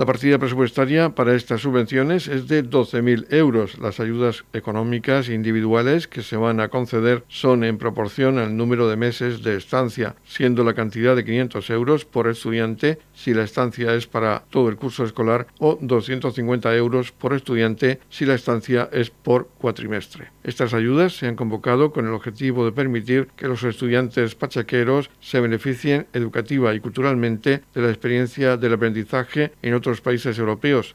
La 0.00 0.06
partida 0.06 0.38
presupuestaria 0.38 1.14
para 1.14 1.34
estas 1.34 1.60
subvenciones 1.60 2.26
es 2.26 2.48
de 2.48 2.64
12.000 2.64 3.26
euros. 3.34 3.76
Las 3.78 4.00
ayudas 4.00 4.46
económicas 4.54 5.28
individuales 5.28 6.08
que 6.08 6.22
se 6.22 6.38
van 6.38 6.58
a 6.58 6.70
conceder 6.70 7.22
son 7.28 7.64
en 7.64 7.76
proporción 7.76 8.38
al 8.38 8.56
número 8.56 8.88
de 8.88 8.96
meses 8.96 9.42
de 9.42 9.58
estancia, 9.58 10.16
siendo 10.24 10.64
la 10.64 10.72
cantidad 10.72 11.14
de 11.14 11.26
500 11.26 11.68
euros 11.68 12.06
por 12.06 12.28
estudiante 12.28 12.98
si 13.22 13.34
la 13.34 13.44
estancia 13.44 13.94
es 13.94 14.06
para 14.06 14.44
todo 14.50 14.68
el 14.70 14.76
curso 14.76 15.04
escolar 15.04 15.46
o 15.58 15.78
250 15.80 16.74
euros 16.74 17.12
por 17.12 17.34
estudiante 17.34 18.00
si 18.08 18.24
la 18.24 18.34
estancia 18.34 18.88
es 18.92 19.10
por 19.10 19.48
cuatrimestre. 19.58 20.28
Estas 20.42 20.72
ayudas 20.72 21.16
se 21.16 21.26
han 21.26 21.36
convocado 21.36 21.92
con 21.92 22.06
el 22.06 22.14
objetivo 22.14 22.64
de 22.64 22.72
permitir 22.72 23.28
que 23.36 23.48
los 23.48 23.62
estudiantes 23.62 24.34
pachaqueros 24.34 25.10
se 25.20 25.40
beneficien 25.40 26.06
educativa 26.14 26.74
y 26.74 26.80
culturalmente 26.80 27.62
de 27.74 27.82
la 27.82 27.90
experiencia 27.90 28.56
del 28.56 28.72
aprendizaje 28.72 29.52
en 29.60 29.74
otros 29.74 30.00
países 30.00 30.38
europeos 30.38 30.94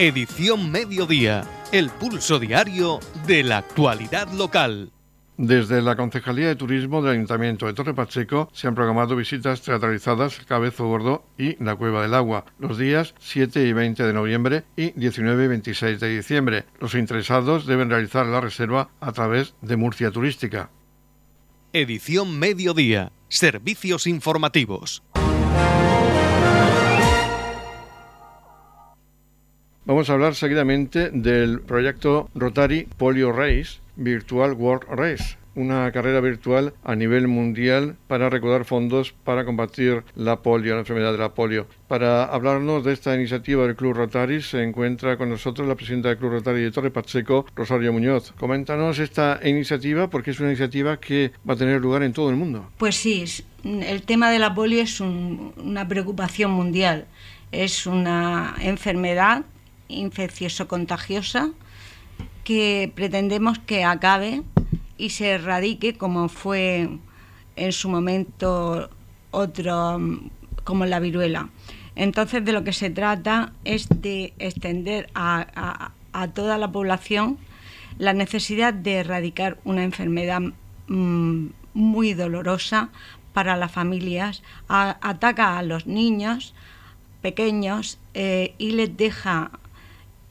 Edición 0.00 0.70
Mediodía, 0.70 1.42
el 1.72 1.90
pulso 1.90 2.38
diario 2.38 3.00
de 3.26 3.42
la 3.42 3.58
actualidad 3.58 4.30
local. 4.30 4.92
Desde 5.36 5.82
la 5.82 5.96
Concejalía 5.96 6.46
de 6.46 6.54
Turismo 6.54 7.02
del 7.02 7.14
Ayuntamiento 7.14 7.66
de 7.66 7.72
Torre 7.72 7.94
Pacheco 7.94 8.48
se 8.52 8.68
han 8.68 8.76
programado 8.76 9.16
visitas 9.16 9.60
teatralizadas 9.62 10.38
Cabezo 10.46 10.86
Gordo 10.86 11.24
y 11.36 11.60
La 11.60 11.74
Cueva 11.74 12.02
del 12.02 12.14
Agua 12.14 12.44
los 12.60 12.78
días 12.78 13.16
7 13.18 13.66
y 13.66 13.72
20 13.72 14.04
de 14.04 14.12
noviembre 14.12 14.62
y 14.76 14.92
19 14.92 15.46
y 15.46 15.48
26 15.48 15.98
de 15.98 16.16
diciembre. 16.16 16.64
Los 16.78 16.94
interesados 16.94 17.66
deben 17.66 17.90
realizar 17.90 18.24
la 18.24 18.40
reserva 18.40 18.90
a 19.00 19.10
través 19.10 19.56
de 19.62 19.76
Murcia 19.76 20.12
Turística. 20.12 20.70
Edición 21.72 22.38
Mediodía. 22.38 23.10
Servicios 23.28 24.06
informativos. 24.06 25.02
Vamos 29.88 30.10
a 30.10 30.12
hablar 30.12 30.34
seguidamente 30.34 31.08
del 31.08 31.62
proyecto 31.62 32.28
Rotary 32.34 32.86
Polio 32.98 33.32
Race, 33.32 33.78
Virtual 33.96 34.52
World 34.52 34.86
Race, 34.90 35.38
una 35.54 35.90
carrera 35.92 36.20
virtual 36.20 36.74
a 36.84 36.94
nivel 36.94 37.26
mundial 37.26 37.96
para 38.06 38.28
recaudar 38.28 38.66
fondos 38.66 39.14
para 39.24 39.46
combatir 39.46 40.02
la 40.14 40.42
polio, 40.42 40.74
la 40.74 40.80
enfermedad 40.80 41.12
de 41.12 41.16
la 41.16 41.32
polio. 41.32 41.68
Para 41.88 42.24
hablarnos 42.24 42.84
de 42.84 42.92
esta 42.92 43.14
iniciativa 43.14 43.66
del 43.66 43.76
Club 43.76 43.94
Rotary 43.94 44.42
se 44.42 44.62
encuentra 44.62 45.16
con 45.16 45.30
nosotros 45.30 45.66
la 45.66 45.74
presidenta 45.74 46.10
del 46.10 46.18
Club 46.18 46.32
Rotary 46.32 46.64
de 46.64 46.70
Torre 46.70 46.90
Pacheco, 46.90 47.46
Rosario 47.56 47.90
Muñoz. 47.90 48.34
Coméntanos 48.38 48.98
esta 48.98 49.40
iniciativa 49.42 50.10
porque 50.10 50.32
es 50.32 50.40
una 50.40 50.50
iniciativa 50.50 51.00
que 51.00 51.32
va 51.48 51.54
a 51.54 51.56
tener 51.56 51.80
lugar 51.80 52.02
en 52.02 52.12
todo 52.12 52.28
el 52.28 52.36
mundo. 52.36 52.68
Pues 52.76 52.94
sí, 52.94 53.24
el 53.64 54.02
tema 54.02 54.30
de 54.30 54.38
la 54.38 54.54
polio 54.54 54.82
es 54.82 55.00
una 55.00 55.88
preocupación 55.88 56.50
mundial. 56.50 57.06
Es 57.50 57.86
una 57.86 58.54
enfermedad 58.60 59.46
infeccioso-contagiosa 59.88 61.50
que 62.44 62.92
pretendemos 62.94 63.58
que 63.58 63.84
acabe 63.84 64.42
y 64.96 65.10
se 65.10 65.30
erradique 65.30 65.94
como 65.94 66.28
fue 66.28 66.88
en 67.56 67.72
su 67.72 67.88
momento 67.88 68.90
otro 69.30 70.00
como 70.64 70.84
la 70.86 71.00
viruela. 71.00 71.48
Entonces 71.94 72.44
de 72.44 72.52
lo 72.52 72.64
que 72.64 72.72
se 72.72 72.90
trata 72.90 73.52
es 73.64 73.88
de 73.88 74.32
extender 74.38 75.10
a, 75.14 75.92
toda 76.34 76.58
la 76.58 76.70
población 76.70 77.38
la 77.98 78.12
necesidad 78.12 78.72
de 78.72 78.96
erradicar 78.96 79.58
una 79.64 79.82
enfermedad 79.82 80.40
mm, 80.86 81.46
muy 81.74 82.14
dolorosa 82.14 82.90
para 83.32 83.56
las 83.56 83.70
familias, 83.70 84.42
ataca 84.68 85.58
a 85.58 85.62
los 85.62 85.86
niños 85.86 86.54
pequeños 87.22 87.98
eh, 88.14 88.54
y 88.58 88.72
les 88.72 88.96
deja 88.96 89.50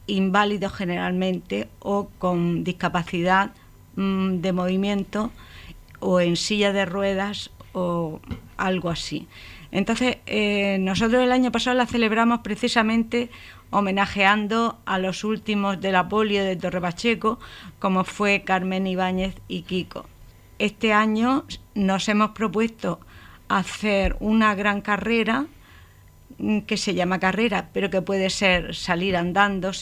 inválidos 0.08 0.72
generalmente 0.72 1.68
o 1.78 2.08
con 2.18 2.64
discapacidad 2.64 3.52
mm, 3.94 4.40
de 4.40 4.52
movimiento 4.52 5.30
o 6.00 6.20
en 6.20 6.34
silla 6.36 6.72
de 6.72 6.84
ruedas 6.84 7.50
o 7.72 8.20
algo 8.56 8.90
así. 8.90 9.28
Entonces, 9.70 10.16
eh, 10.26 10.78
nosotros 10.80 11.22
el 11.22 11.30
año 11.30 11.52
pasado 11.52 11.76
la 11.76 11.86
celebramos 11.86 12.40
precisamente 12.40 13.30
homenajeando 13.70 14.78
a 14.86 14.98
los 14.98 15.24
últimos 15.24 15.80
de 15.80 15.92
la 15.92 16.08
polio 16.08 16.42
de 16.42 16.56
Torre 16.56 16.80
Pacheco, 16.80 17.38
como 17.78 18.04
fue 18.04 18.42
Carmen 18.42 18.86
Ibáñez 18.86 19.34
y 19.46 19.62
Kiko. 19.62 20.06
Este 20.58 20.92
año 20.92 21.44
nos 21.74 22.08
hemos 22.08 22.30
propuesto 22.30 22.98
hacer 23.48 24.16
una 24.20 24.54
gran 24.54 24.80
carrera 24.80 25.46
que 26.66 26.76
se 26.76 26.94
llama 26.94 27.18
carrera, 27.18 27.70
pero 27.72 27.90
que 27.90 28.02
puede 28.02 28.30
ser 28.30 28.74
salir 28.74 29.16
andando, 29.16 29.72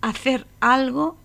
hacer 0.00 0.46
algo 0.60 1.16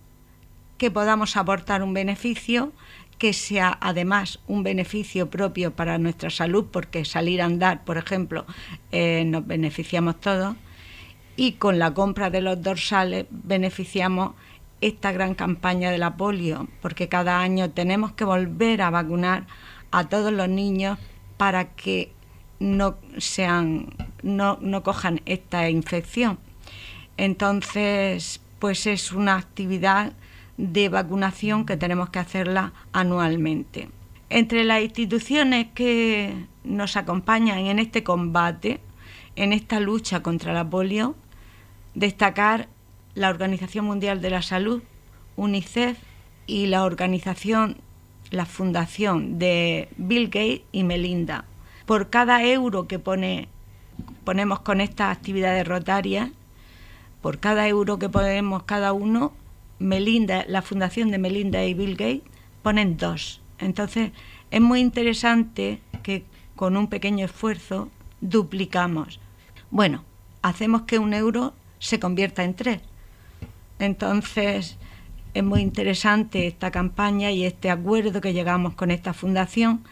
que 0.78 0.90
podamos 0.90 1.36
aportar 1.36 1.82
un 1.82 1.94
beneficio, 1.94 2.72
que 3.18 3.32
sea 3.32 3.78
además 3.80 4.40
un 4.48 4.64
beneficio 4.64 5.30
propio 5.30 5.72
para 5.72 5.96
nuestra 5.98 6.28
salud, 6.28 6.66
porque 6.72 7.04
salir 7.04 7.40
a 7.40 7.44
andar, 7.44 7.84
por 7.84 7.98
ejemplo, 7.98 8.46
eh, 8.90 9.24
nos 9.26 9.46
beneficiamos 9.46 10.18
todos 10.20 10.56
y 11.36 11.52
con 11.52 11.78
la 11.78 11.94
compra 11.94 12.30
de 12.30 12.40
los 12.40 12.60
dorsales 12.60 13.26
beneficiamos 13.30 14.32
esta 14.80 15.12
gran 15.12 15.34
campaña 15.34 15.90
de 15.92 15.98
la 15.98 16.16
polio, 16.16 16.68
porque 16.80 17.08
cada 17.08 17.40
año 17.40 17.70
tenemos 17.70 18.12
que 18.12 18.24
volver 18.24 18.82
a 18.82 18.90
vacunar 18.90 19.46
a 19.92 20.08
todos 20.08 20.32
los 20.32 20.48
niños 20.48 20.98
para 21.36 21.70
que 21.74 22.12
no 22.58 22.96
sean 23.18 23.88
no, 24.22 24.82
cojan 24.82 25.20
esta 25.26 25.68
infección. 25.70 26.38
Entonces, 27.16 28.40
pues 28.58 28.86
es 28.86 29.12
una 29.12 29.36
actividad 29.36 30.12
de 30.56 30.88
vacunación 30.88 31.66
que 31.66 31.76
tenemos 31.76 32.10
que 32.10 32.18
hacerla 32.18 32.72
anualmente. 32.92 33.88
Entre 34.30 34.64
las 34.64 34.82
instituciones 34.82 35.66
que 35.74 36.46
nos 36.64 36.96
acompañan 36.96 37.58
en 37.58 37.78
este 37.78 38.02
combate, 38.02 38.80
en 39.36 39.52
esta 39.52 39.80
lucha 39.80 40.22
contra 40.22 40.52
la 40.52 40.68
polio, 40.68 41.14
destacar 41.94 42.68
la 43.14 43.28
Organización 43.28 43.84
Mundial 43.84 44.22
de 44.22 44.30
la 44.30 44.42
Salud, 44.42 44.82
UNICEF 45.36 45.98
y 46.46 46.66
la 46.66 46.84
organización, 46.84 47.76
la 48.30 48.46
fundación 48.46 49.38
de 49.38 49.88
Bill 49.96 50.26
Gates 50.26 50.62
y 50.72 50.84
Melinda. 50.84 51.44
Por 51.86 52.10
cada 52.10 52.44
euro 52.44 52.86
que 52.86 52.98
pone, 52.98 53.48
ponemos 54.24 54.60
con 54.60 54.80
estas 54.80 55.16
actividades 55.16 55.66
rotarias, 55.66 56.30
por 57.20 57.38
cada 57.38 57.68
euro 57.68 57.98
que 57.98 58.08
ponemos 58.08 58.64
cada 58.64 58.92
uno, 58.92 59.32
Melinda, 59.78 60.44
la 60.48 60.62
fundación 60.62 61.10
de 61.10 61.18
Melinda 61.18 61.64
y 61.64 61.74
Bill 61.74 61.96
Gates 61.96 62.22
ponen 62.62 62.96
dos. 62.96 63.40
Entonces 63.58 64.12
es 64.50 64.60
muy 64.60 64.80
interesante 64.80 65.80
que 66.02 66.24
con 66.56 66.76
un 66.76 66.88
pequeño 66.88 67.24
esfuerzo 67.24 67.88
duplicamos. 68.20 69.20
Bueno, 69.70 70.04
hacemos 70.42 70.82
que 70.82 70.98
un 70.98 71.14
euro 71.14 71.54
se 71.78 71.98
convierta 71.98 72.44
en 72.44 72.54
tres. 72.54 72.80
Entonces, 73.78 74.76
es 75.34 75.44
muy 75.44 75.60
interesante 75.60 76.46
esta 76.46 76.70
campaña 76.70 77.30
y 77.30 77.44
este 77.44 77.70
acuerdo 77.70 78.20
que 78.20 78.32
llegamos 78.32 78.74
con 78.74 78.90
esta 78.90 79.14
fundación 79.14 79.82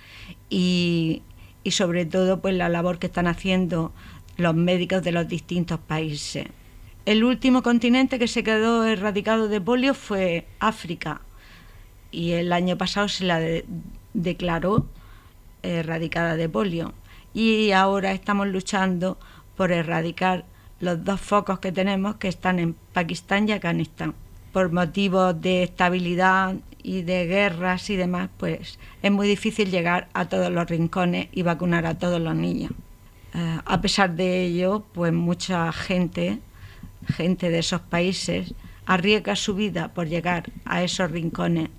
y, 0.49 1.23
y 1.63 1.73
sobre 1.73 2.07
todo 2.07 2.41
pues 2.41 2.55
la 2.55 2.69
labor 2.69 2.99
que 2.99 3.07
están 3.07 3.27
haciendo 3.27 3.93
los 4.37 4.55
médicos 4.55 5.03
de 5.03 5.13
los 5.13 5.29
distintos 5.29 5.79
países. 5.81 6.47
El 7.07 7.25
último 7.25 7.63
continente 7.63 8.19
que 8.19 8.29
se 8.29 8.43
quedó 8.43 8.85
erradicado 8.85 9.49
de 9.49 9.61
polio 9.61 9.95
fue 9.95 10.47
África 10.59 11.23
y 12.11 12.33
el 12.33 12.53
año 12.53 12.77
pasado 12.77 13.09
se 13.09 13.25
la 13.25 13.41
declaró 14.15 14.87
erradicada 15.63 16.37
de 16.37 16.49
polio 16.49 16.95
y 17.33 17.73
ahora 17.73 18.13
estamos 18.13 18.49
luchando 18.49 19.19
por 19.57 19.73
erradicar 19.73 20.45
los 20.81 21.05
dos 21.05 21.21
focos 21.21 21.59
que 21.59 21.73
tenemos 21.73 22.17
que 22.17 22.29
están 22.29 22.59
en 22.59 22.75
Pakistán 22.93 23.49
y 23.49 23.53
Afganistán. 23.53 24.15
Por 24.53 24.73
motivos 24.73 25.41
de 25.41 25.63
estabilidad 25.63 26.55
y 26.83 27.03
de 27.03 27.27
guerras 27.27 27.91
y 27.91 27.97
demás, 27.97 28.31
pues 28.37 28.79
es 29.03 29.13
muy 29.13 29.29
difícil 29.29 29.71
llegar 29.71 30.09
a 30.13 30.29
todos 30.29 30.51
los 30.51 30.69
rincones 30.69 31.29
y 31.33 31.43
vacunar 31.43 31.87
a 31.87 31.99
todos 31.99 32.21
los 32.21 32.35
niños. 32.35 32.73
Eh, 33.35 33.59
a 33.65 33.81
pesar 33.81 34.15
de 34.17 34.45
ello, 34.45 34.85
pues 34.93 35.13
mucha 35.13 35.73
gente, 35.73 36.39
gente 37.07 37.51
de 37.51 37.59
esos 37.61 37.81
países, 37.81 38.55
arriesga 38.87 39.37
su 39.37 39.55
vida 39.55 39.89
por 39.95 40.09
llegar 40.09 40.51
a 40.65 40.83
esos 40.83 41.11
rincones 41.11 41.71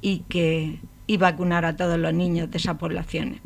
y, 0.00 0.20
que, 0.28 0.78
y 1.06 1.16
vacunar 1.16 1.64
a 1.64 1.76
todos 1.76 1.98
los 1.98 2.12
niños 2.12 2.50
de 2.50 2.58
esas 2.58 2.76
poblaciones. 2.76 3.40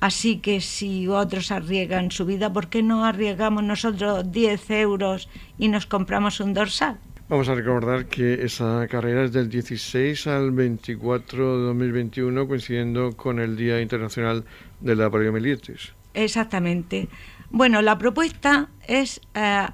Así 0.00 0.38
que 0.38 0.60
si 0.60 1.08
otros 1.08 1.50
arriesgan 1.50 2.10
su 2.12 2.24
vida, 2.24 2.52
¿por 2.52 2.68
qué 2.68 2.82
no 2.82 3.04
arriesgamos 3.04 3.64
nosotros 3.64 4.30
10 4.30 4.70
euros 4.70 5.28
y 5.58 5.68
nos 5.68 5.86
compramos 5.86 6.38
un 6.40 6.54
dorsal? 6.54 6.98
Vamos 7.28 7.46
a 7.50 7.54
recordar 7.54 8.06
que 8.06 8.42
esa 8.42 8.88
carrera 8.88 9.24
es 9.24 9.34
del 9.34 9.50
16 9.50 10.26
al 10.28 10.50
24 10.50 11.58
de 11.58 11.66
2021, 11.66 12.48
coincidiendo 12.48 13.14
con 13.18 13.38
el 13.38 13.54
Día 13.54 13.82
Internacional 13.82 14.44
de 14.80 14.96
la 14.96 15.10
Poliomielitis. 15.10 15.92
Exactamente. 16.14 17.08
Bueno, 17.50 17.82
la 17.82 17.98
propuesta 17.98 18.70
es 18.86 19.20
eh, 19.34 19.66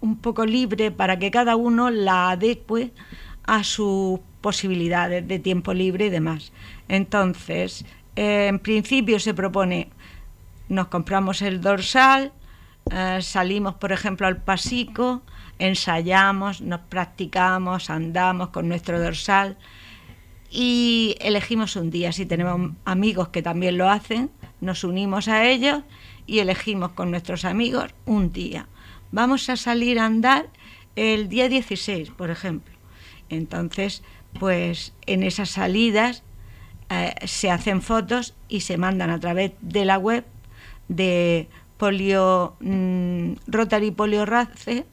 un 0.00 0.16
poco 0.16 0.46
libre 0.46 0.90
para 0.92 1.18
que 1.18 1.30
cada 1.30 1.56
uno 1.56 1.90
la 1.90 2.30
adecue 2.30 2.90
a 3.42 3.64
sus 3.64 4.20
posibilidades 4.40 5.28
de 5.28 5.38
tiempo 5.38 5.74
libre 5.74 6.06
y 6.06 6.10
demás. 6.10 6.52
Entonces, 6.88 7.84
eh, 8.16 8.46
en 8.48 8.60
principio 8.60 9.20
se 9.20 9.34
propone, 9.34 9.90
nos 10.70 10.86
compramos 10.88 11.42
el 11.42 11.60
dorsal, 11.60 12.32
eh, 12.90 13.18
salimos, 13.22 13.74
por 13.74 13.92
ejemplo, 13.92 14.26
al 14.26 14.42
pasico, 14.42 15.22
ensayamos, 15.58 16.60
nos 16.60 16.80
practicamos, 16.80 17.90
andamos 17.90 18.48
con 18.48 18.68
nuestro 18.68 19.00
dorsal 19.00 19.56
y 20.50 21.16
elegimos 21.20 21.76
un 21.76 21.90
día. 21.90 22.12
Si 22.12 22.26
tenemos 22.26 22.72
amigos 22.84 23.28
que 23.28 23.42
también 23.42 23.78
lo 23.78 23.88
hacen, 23.88 24.30
nos 24.60 24.84
unimos 24.84 25.28
a 25.28 25.48
ellos 25.48 25.82
y 26.26 26.38
elegimos 26.38 26.92
con 26.92 27.10
nuestros 27.10 27.44
amigos 27.44 27.94
un 28.04 28.32
día. 28.32 28.68
Vamos 29.12 29.48
a 29.48 29.56
salir 29.56 29.98
a 29.98 30.06
andar 30.06 30.48
el 30.96 31.28
día 31.28 31.48
16, 31.48 32.10
por 32.10 32.30
ejemplo. 32.30 32.74
Entonces, 33.28 34.02
pues 34.38 34.92
en 35.06 35.22
esas 35.22 35.50
salidas 35.50 36.22
eh, 36.90 37.14
se 37.26 37.50
hacen 37.50 37.82
fotos 37.82 38.34
y 38.48 38.60
se 38.60 38.76
mandan 38.76 39.10
a 39.10 39.20
través 39.20 39.52
de 39.60 39.84
la 39.84 39.98
web 39.98 40.24
de 40.88 41.48
polio 41.84 42.56
mm, 42.60 43.32
Rotary 43.46 43.90
Polio 43.90 44.24
Race 44.24 44.86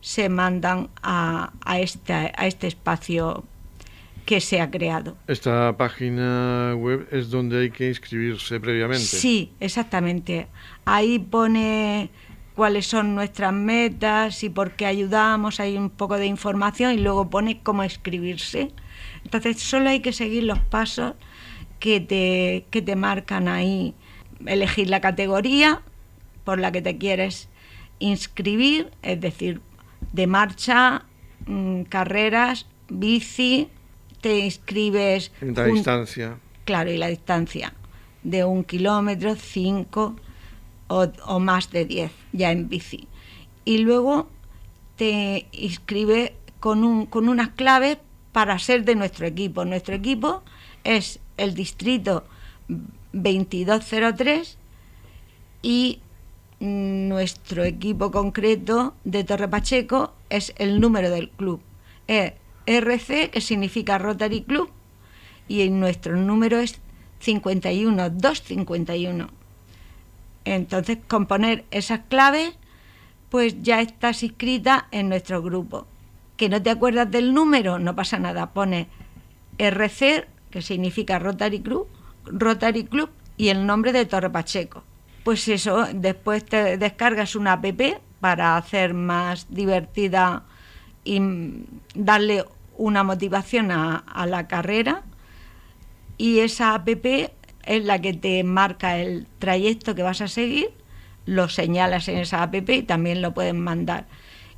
se 0.00 0.28
mandan 0.28 0.88
a, 1.00 1.52
a, 1.64 1.78
este, 1.78 2.12
a 2.12 2.46
este 2.48 2.66
espacio 2.66 3.44
que 4.26 4.40
se 4.40 4.60
ha 4.60 4.68
creado. 4.68 5.16
Esta 5.28 5.76
página 5.76 6.74
web 6.76 7.06
es 7.12 7.30
donde 7.30 7.60
hay 7.60 7.70
que 7.70 7.88
inscribirse 7.88 8.58
previamente. 8.58 9.04
Sí, 9.04 9.52
exactamente. 9.60 10.48
Ahí 10.84 11.20
pone 11.20 12.10
cuáles 12.56 12.88
son 12.88 13.14
nuestras 13.14 13.52
metas 13.52 14.42
y 14.42 14.50
por 14.50 14.72
qué 14.72 14.86
ayudamos, 14.86 15.60
hay 15.60 15.76
un 15.76 15.88
poco 15.88 16.16
de 16.16 16.26
información 16.26 16.94
y 16.94 16.98
luego 16.98 17.30
pone 17.30 17.60
cómo 17.62 17.84
inscribirse. 17.84 18.72
Entonces 19.22 19.60
solo 19.60 19.90
hay 19.90 20.00
que 20.00 20.12
seguir 20.12 20.42
los 20.42 20.58
pasos 20.58 21.14
que 21.78 22.00
te, 22.00 22.66
que 22.70 22.82
te 22.82 22.96
marcan 22.96 23.46
ahí. 23.46 23.94
Elegir 24.46 24.90
la 24.90 25.00
categoría 25.00 25.82
por 26.48 26.58
la 26.58 26.72
que 26.72 26.80
te 26.80 26.96
quieres 26.96 27.46
inscribir, 27.98 28.90
es 29.02 29.20
decir, 29.20 29.60
de 30.14 30.26
marcha, 30.26 31.04
mm, 31.44 31.82
carreras, 31.82 32.64
bici, 32.88 33.68
te 34.22 34.38
inscribes... 34.38 35.30
La 35.42 35.66
distancia. 35.66 36.38
Claro, 36.64 36.90
y 36.90 36.96
la 36.96 37.08
distancia 37.08 37.74
de 38.22 38.44
un 38.44 38.64
kilómetro, 38.64 39.36
cinco 39.36 40.16
o, 40.86 41.08
o 41.26 41.38
más 41.38 41.70
de 41.70 41.84
diez, 41.84 42.12
ya 42.32 42.50
en 42.50 42.70
bici. 42.70 43.08
Y 43.66 43.76
luego 43.76 44.30
te 44.96 45.48
inscribes 45.52 46.32
con, 46.60 46.82
un, 46.82 47.04
con 47.04 47.28
unas 47.28 47.50
claves 47.50 47.98
para 48.32 48.58
ser 48.58 48.86
de 48.86 48.94
nuestro 48.94 49.26
equipo. 49.26 49.66
Nuestro 49.66 49.94
equipo 49.94 50.42
es 50.82 51.20
el 51.36 51.52
distrito 51.52 52.24
2203 53.12 54.56
y 55.60 56.00
nuestro 56.60 57.64
equipo 57.64 58.10
concreto 58.10 58.94
de 59.04 59.24
Torre 59.24 59.48
Pacheco 59.48 60.14
es 60.28 60.52
el 60.58 60.80
número 60.80 61.10
del 61.10 61.30
club. 61.30 61.60
Es 62.06 62.32
RC, 62.66 63.30
que 63.30 63.40
significa 63.40 63.98
Rotary 63.98 64.42
Club, 64.42 64.70
y 65.46 65.68
nuestro 65.70 66.16
número 66.16 66.58
es 66.58 66.78
51 67.20 68.10
251. 68.10 69.28
Entonces, 70.44 70.98
con 71.06 71.26
poner 71.26 71.64
esas 71.70 72.00
claves, 72.08 72.54
pues 73.30 73.62
ya 73.62 73.80
estás 73.80 74.22
inscrita 74.22 74.88
en 74.90 75.08
nuestro 75.08 75.42
grupo. 75.42 75.86
Que 76.36 76.48
no 76.48 76.62
te 76.62 76.70
acuerdas 76.70 77.10
del 77.10 77.34
número, 77.34 77.78
no 77.78 77.94
pasa 77.96 78.18
nada. 78.18 78.52
Pone 78.52 78.88
RC, 79.58 80.26
que 80.50 80.62
significa 80.62 81.18
Rotary 81.18 81.60
Club, 81.60 81.88
Rotary 82.24 82.84
Club 82.84 83.10
y 83.36 83.48
el 83.48 83.66
nombre 83.66 83.92
de 83.92 84.06
Torre 84.06 84.30
Pacheco. 84.30 84.84
Pues 85.24 85.46
eso, 85.48 85.86
después 85.92 86.44
te 86.44 86.76
descargas 86.76 87.36
una 87.36 87.54
app 87.54 87.66
para 88.20 88.56
hacer 88.56 88.94
más 88.94 89.46
divertida 89.50 90.44
y 91.04 91.20
darle 91.94 92.44
una 92.76 93.02
motivación 93.02 93.70
a, 93.70 94.04
la 94.26 94.46
carrera 94.46 95.02
y 96.16 96.40
esa 96.40 96.74
app 96.74 96.88
es 96.88 97.84
la 97.84 98.00
que 98.00 98.14
te 98.14 98.42
marca 98.44 98.98
el 98.98 99.26
trayecto 99.38 99.94
que 99.94 100.02
vas 100.02 100.20
a 100.20 100.28
seguir, 100.28 100.70
lo 101.26 101.48
señalas 101.48 102.08
en 102.08 102.18
esa 102.18 102.42
app 102.42 102.54
y 102.54 102.82
también 102.82 103.20
lo 103.20 103.34
pueden 103.34 103.60
mandar. 103.60 104.06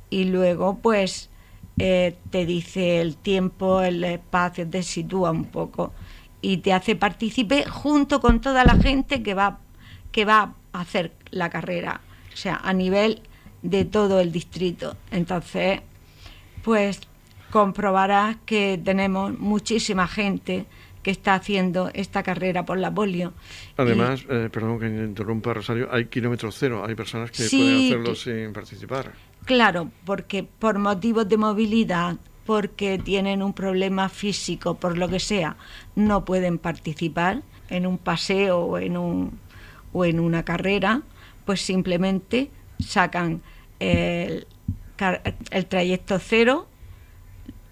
Y 0.09 0.25
luego 0.25 0.77
pues 0.77 1.29
eh, 1.77 2.15
te 2.29 2.45
dice 2.45 3.01
el 3.01 3.17
tiempo, 3.17 3.81
el 3.81 4.03
espacio, 4.03 4.67
te 4.69 4.83
sitúa 4.83 5.31
un 5.31 5.45
poco 5.45 5.93
y 6.41 6.57
te 6.57 6.73
hace 6.73 6.95
partícipe 6.95 7.65
junto 7.65 8.19
con 8.19 8.41
toda 8.41 8.63
la 8.63 8.75
gente 8.75 9.23
que 9.23 9.33
va, 9.33 9.59
que 10.11 10.25
va 10.25 10.53
a 10.73 10.79
hacer 10.79 11.11
la 11.31 11.49
carrera, 11.49 12.01
o 12.33 12.37
sea, 12.37 12.59
a 12.63 12.73
nivel 12.73 13.21
de 13.61 13.85
todo 13.85 14.19
el 14.19 14.31
distrito. 14.31 14.97
Entonces, 15.11 15.81
pues 16.63 17.01
comprobarás 17.51 18.37
que 18.45 18.79
tenemos 18.83 19.37
muchísima 19.37 20.07
gente 20.07 20.65
que 21.03 21.11
está 21.11 21.33
haciendo 21.33 21.89
esta 21.93 22.23
carrera 22.23 22.65
por 22.65 22.77
la 22.77 22.93
polio. 22.93 23.33
Además, 23.77 24.25
eh, 24.29 24.49
perdón 24.51 24.79
que 24.79 24.87
interrumpa 24.87 25.53
Rosario, 25.53 25.89
hay 25.91 26.05
kilómetros 26.05 26.55
cero, 26.57 26.83
hay 26.87 26.95
personas 26.95 27.31
que 27.31 27.47
pueden 27.49 27.85
hacerlo 27.85 28.15
sin 28.15 28.53
participar. 28.53 29.11
Claro, 29.45 29.89
porque 30.05 30.43
por 30.43 30.77
motivos 30.77 31.27
de 31.27 31.37
movilidad, 31.37 32.17
porque 32.45 32.99
tienen 32.99 33.41
un 33.41 33.53
problema 33.53 34.09
físico, 34.09 34.75
por 34.75 34.97
lo 34.97 35.07
que 35.09 35.19
sea, 35.19 35.57
no 35.95 36.23
pueden 36.25 36.59
participar 36.59 37.41
en 37.69 37.87
un 37.87 37.97
paseo 37.97 38.59
o 38.59 38.77
en, 38.77 38.97
un, 38.97 39.39
o 39.93 40.05
en 40.05 40.19
una 40.19 40.43
carrera, 40.43 41.01
pues 41.45 41.61
simplemente 41.61 42.51
sacan 42.79 43.41
el, 43.79 44.47
trayecto 45.67 46.19
cero 46.19 46.67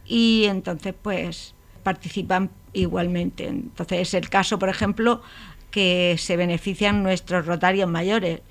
y 0.05 0.45
entonces 0.45 0.95
pues 0.99 1.53
participan 1.83 2.49
igualmente. 2.73 3.47
Entonces 3.47 3.99
es 3.99 4.13
el 4.15 4.29
caso, 4.29 4.59
por 4.59 4.69
ejemplo, 4.69 5.21
que 5.71 6.15
se 6.17 6.37
benefician 6.37 7.03
nuestros 7.03 7.45
rotarios 7.45 7.89
mayores. 7.89 8.41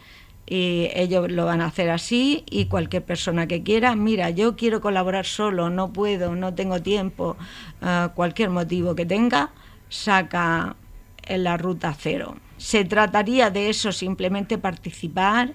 Y 0.51 0.89
ellos 0.95 1.31
lo 1.31 1.45
van 1.45 1.61
a 1.61 1.67
hacer 1.67 1.91
así 1.91 2.45
y 2.49 2.67
cualquier 2.67 3.05
persona 3.05 3.47
que 3.47 3.63
quiera, 3.63 3.95
mira, 3.95 4.31
yo 4.31 4.57
quiero 4.57 4.81
colaborar 4.81 5.27
solo, 5.27 5.69
no 5.69 5.93
puedo, 5.93 6.35
no 6.35 6.55
tengo 6.55 6.81
tiempo, 6.81 7.37
ah, 7.83 8.13
cualquier 8.15 8.49
motivo 8.49 8.95
que 8.95 9.05
tenga, 9.05 9.51
saca 9.91 10.77
en 11.27 11.45
la 11.45 11.59
ruta 11.59 11.95
cero. 11.99 12.37
Se 12.59 12.85
trataría 12.85 13.51
de 13.51 13.71
eso, 13.71 13.93
simplemente 13.93 14.59
participar 14.59 15.55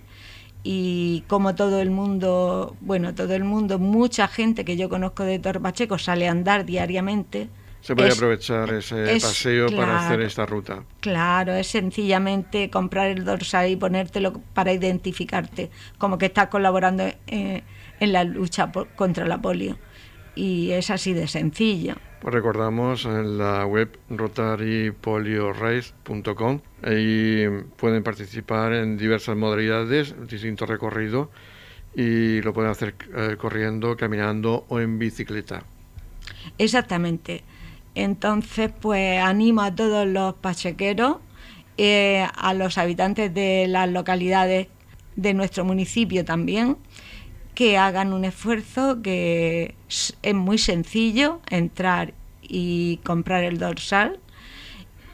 y 0.64 1.24
como 1.28 1.56
todo 1.56 1.82
el 1.82 1.92
mundo, 1.92 2.76
bueno, 2.80 3.14
todo 3.14 3.34
el 3.36 3.44
mundo, 3.44 3.80
mucha 3.80 4.28
gente 4.28 4.64
que 4.64 4.78
yo 4.78 4.90
conozco 4.90 5.24
de 5.24 5.38
Torpacheco 5.38 5.98
sale 5.98 6.28
a 6.28 6.32
andar 6.32 6.66
diariamente, 6.66 7.50
se 7.84 7.98
puede 7.98 8.14
aprovechar 8.14 8.74
ese 8.74 9.20
paseo 9.22 9.68
para 9.76 10.08
hacer 10.08 10.22
esta 10.22 10.46
ruta. 10.46 10.86
Claro, 11.02 11.52
es 11.52 11.68
sencillamente 11.68 12.70
comprar 12.70 13.10
el 13.10 13.26
dorsal 13.26 13.70
y 13.70 13.76
ponértelo 13.76 14.42
para 14.54 14.72
identificarte, 14.72 15.70
como 15.98 16.18
que 16.18 16.28
estás 16.28 16.48
colaborando 16.48 17.04
eh, 17.28 17.64
en 18.00 18.14
la 18.14 18.24
lucha 18.24 18.72
contra 18.96 19.28
la 19.28 19.42
polio. 19.42 19.78
Y 20.34 20.72
es 20.72 20.90
así 20.92 21.12
de 21.12 21.28
sencillo. 21.28 21.96
Recordamos 22.26 23.06
en 23.06 23.38
la 23.38 23.66
web 23.66 24.00
rotarypoliorace.com 24.10 26.62
y 26.90 27.48
pueden 27.76 28.02
participar 28.02 28.72
en 28.74 28.98
diversas 28.98 29.36
modalidades, 29.36 30.16
distintos 30.28 30.70
recorridos 30.70 31.28
y 31.94 32.42
lo 32.42 32.54
pueden 32.54 32.72
hacer 32.72 32.96
eh, 33.16 33.36
corriendo, 33.38 33.98
caminando 33.98 34.66
o 34.70 34.80
en 34.80 34.98
bicicleta. 35.00 35.64
Exactamente. 36.58 37.44
Entonces, 37.94 38.72
pues 38.80 39.22
animo 39.22 39.62
a 39.62 39.76
todos 39.76 40.08
los 40.08 40.36
pachequeros, 40.36 41.18
eh, 41.78 42.26
a 42.36 42.54
los 42.54 42.78
habitantes 42.78 43.34
de 43.34 43.68
las 43.68 43.90
localidades 43.90 44.68
de 45.16 45.34
nuestro 45.34 45.66
municipio 45.66 46.24
también, 46.24 46.78
que 47.56 47.78
hagan 47.78 48.14
un 48.14 48.26
esfuerzo, 48.26 49.02
que 49.02 49.76
es 49.88 50.34
muy 50.34 50.58
sencillo 50.58 51.42
entrar 51.50 52.14
y 52.42 53.00
comprar 53.04 53.44
el 53.44 53.58
dorsal 53.58 54.20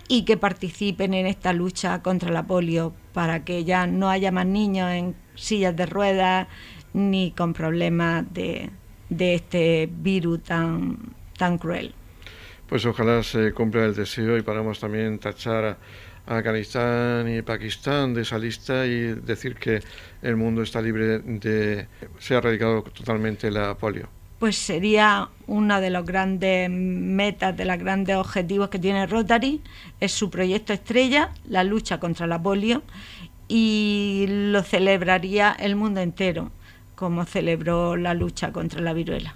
y 0.07 0.25
que 0.25 0.37
participen 0.37 1.13
en 1.13 1.27
esta 1.27 1.53
lucha 1.53 2.01
contra 2.01 2.31
la 2.31 2.47
polio 2.47 2.93
para 3.13 3.45
que 3.45 3.63
ya 3.63 3.87
no 3.87 4.09
haya 4.09 4.31
más 4.31 4.45
niños 4.45 4.91
en 4.91 5.15
sillas 5.35 5.75
de 5.75 5.85
ruedas 5.85 6.47
ni 6.93 7.31
con 7.31 7.53
problemas 7.53 8.25
de, 8.33 8.71
de 9.09 9.35
este 9.35 9.89
virus 9.91 10.43
tan, 10.43 10.97
tan 11.37 11.57
cruel. 11.57 11.93
Pues 12.67 12.85
ojalá 12.85 13.23
se 13.23 13.51
cumpla 13.53 13.85
el 13.85 13.95
deseo 13.95 14.37
y 14.37 14.41
paramos 14.41 14.79
también 14.79 15.19
tachar 15.19 15.77
Afganistán 16.29 17.27
y 17.27 17.41
Pakistán 17.41 18.13
de 18.13 18.21
esa 18.21 18.37
lista 18.37 18.85
y 18.85 19.13
decir 19.13 19.55
que 19.55 19.81
el 20.21 20.35
mundo 20.35 20.61
está 20.61 20.79
libre 20.81 21.19
de... 21.19 21.87
se 22.19 22.35
ha 22.35 22.37
erradicado 22.37 22.83
totalmente 22.83 23.49
la 23.49 23.75
polio. 23.75 24.07
Pues 24.37 24.55
sería 24.55 25.27
una 25.47 25.81
de 25.81 25.89
los 25.89 26.05
grandes 26.05 26.69
metas, 26.69 27.57
de 27.57 27.65
los 27.65 27.77
grandes 27.77 28.15
objetivos 28.15 28.69
que 28.69 28.79
tiene 28.79 29.07
Rotary, 29.07 29.61
es 29.99 30.11
su 30.11 30.29
proyecto 30.29 30.71
estrella, 30.71 31.31
la 31.47 31.63
lucha 31.63 31.99
contra 31.99 32.27
la 32.27 32.41
polio, 32.41 32.83
y 33.47 34.27
lo 34.29 34.61
celebraría 34.61 35.51
el 35.51 35.75
mundo 35.75 35.99
entero, 35.99 36.51
como 36.95 37.25
celebró 37.25 37.97
la 37.97 38.13
lucha 38.13 38.53
contra 38.53 38.79
la 38.81 38.93
viruela. 38.93 39.35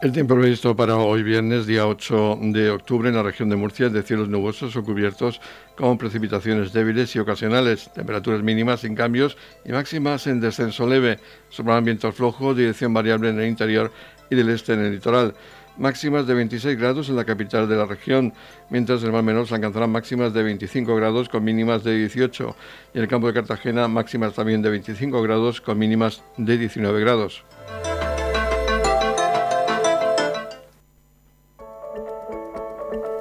El 0.00 0.12
tiempo 0.12 0.36
previsto 0.36 0.76
para 0.76 0.96
hoy 0.96 1.24
viernes, 1.24 1.66
día 1.66 1.84
8 1.84 2.38
de 2.40 2.70
octubre, 2.70 3.08
en 3.08 3.16
la 3.16 3.24
región 3.24 3.48
de 3.48 3.56
Murcia 3.56 3.88
es 3.88 3.92
de 3.92 4.04
cielos 4.04 4.28
nubosos 4.28 4.76
o 4.76 4.84
cubiertos 4.84 5.40
con 5.76 5.98
precipitaciones 5.98 6.72
débiles 6.72 7.16
y 7.16 7.18
ocasionales, 7.18 7.92
temperaturas 7.92 8.40
mínimas 8.40 8.80
sin 8.80 8.94
cambios 8.94 9.36
y 9.64 9.72
máximas 9.72 10.28
en 10.28 10.38
descenso 10.38 10.86
leve, 10.86 11.18
soplarán 11.48 11.84
vientos 11.84 12.14
flojos, 12.14 12.56
dirección 12.56 12.94
variable 12.94 13.30
en 13.30 13.40
el 13.40 13.48
interior 13.48 13.90
y 14.30 14.36
del 14.36 14.50
este 14.50 14.74
en 14.74 14.82
el 14.82 14.92
litoral. 14.92 15.34
Máximas 15.78 16.28
de 16.28 16.34
26 16.34 16.78
grados 16.78 17.08
en 17.08 17.16
la 17.16 17.24
capital 17.24 17.68
de 17.68 17.74
la 17.74 17.86
región, 17.86 18.32
mientras 18.70 19.00
en 19.00 19.06
el 19.06 19.12
mar 19.12 19.24
menor 19.24 19.48
se 19.48 19.56
alcanzarán 19.56 19.90
máximas 19.90 20.32
de 20.32 20.44
25 20.44 20.94
grados 20.94 21.28
con 21.28 21.42
mínimas 21.42 21.82
de 21.82 21.98
18 21.98 22.56
y 22.94 22.98
en 22.98 23.02
el 23.02 23.08
campo 23.08 23.26
de 23.26 23.34
Cartagena 23.34 23.88
máximas 23.88 24.34
también 24.34 24.62
de 24.62 24.70
25 24.70 25.20
grados 25.22 25.60
con 25.60 25.76
mínimas 25.76 26.22
de 26.36 26.56
19 26.56 27.00
grados. 27.00 27.42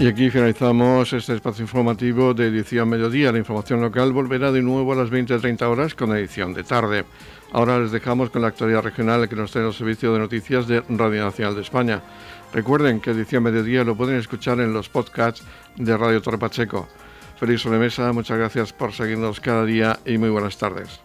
Y 0.00 0.06
aquí 0.06 0.30
finalizamos 0.30 1.12
este 1.12 1.34
espacio 1.34 1.62
informativo 1.62 2.32
de 2.32 2.46
edición 2.46 2.88
mediodía. 2.88 3.32
La 3.32 3.38
información 3.38 3.82
local 3.82 4.14
volverá 4.14 4.50
de 4.50 4.62
nuevo 4.62 4.94
a 4.94 4.96
las 4.96 5.10
20.30 5.10 5.60
horas 5.64 5.94
con 5.94 6.16
edición 6.16 6.54
de 6.54 6.64
tarde. 6.64 7.04
Ahora 7.52 7.78
les 7.78 7.90
dejamos 7.90 8.30
con 8.30 8.40
la 8.40 8.48
actualidad 8.48 8.80
regional 8.80 9.28
que 9.28 9.36
nos 9.36 9.50
trae 9.52 9.66
el 9.66 9.74
Servicio 9.74 10.14
de 10.14 10.20
Noticias 10.20 10.66
de 10.66 10.80
Radio 10.88 11.22
Nacional 11.22 11.54
de 11.54 11.60
España. 11.60 12.00
Recuerden 12.50 13.00
que 13.00 13.10
edición 13.10 13.42
mediodía 13.42 13.84
lo 13.84 13.94
pueden 13.94 14.16
escuchar 14.16 14.58
en 14.60 14.72
los 14.72 14.88
podcasts 14.88 15.44
de 15.76 15.94
Radio 15.94 16.22
Torre 16.22 16.38
Pacheco. 16.38 16.88
Feliz 17.38 17.60
sobremesa, 17.60 18.10
muchas 18.14 18.38
gracias 18.38 18.72
por 18.72 18.94
seguirnos 18.94 19.38
cada 19.38 19.66
día 19.66 19.98
y 20.06 20.16
muy 20.16 20.30
buenas 20.30 20.56
tardes. 20.56 20.98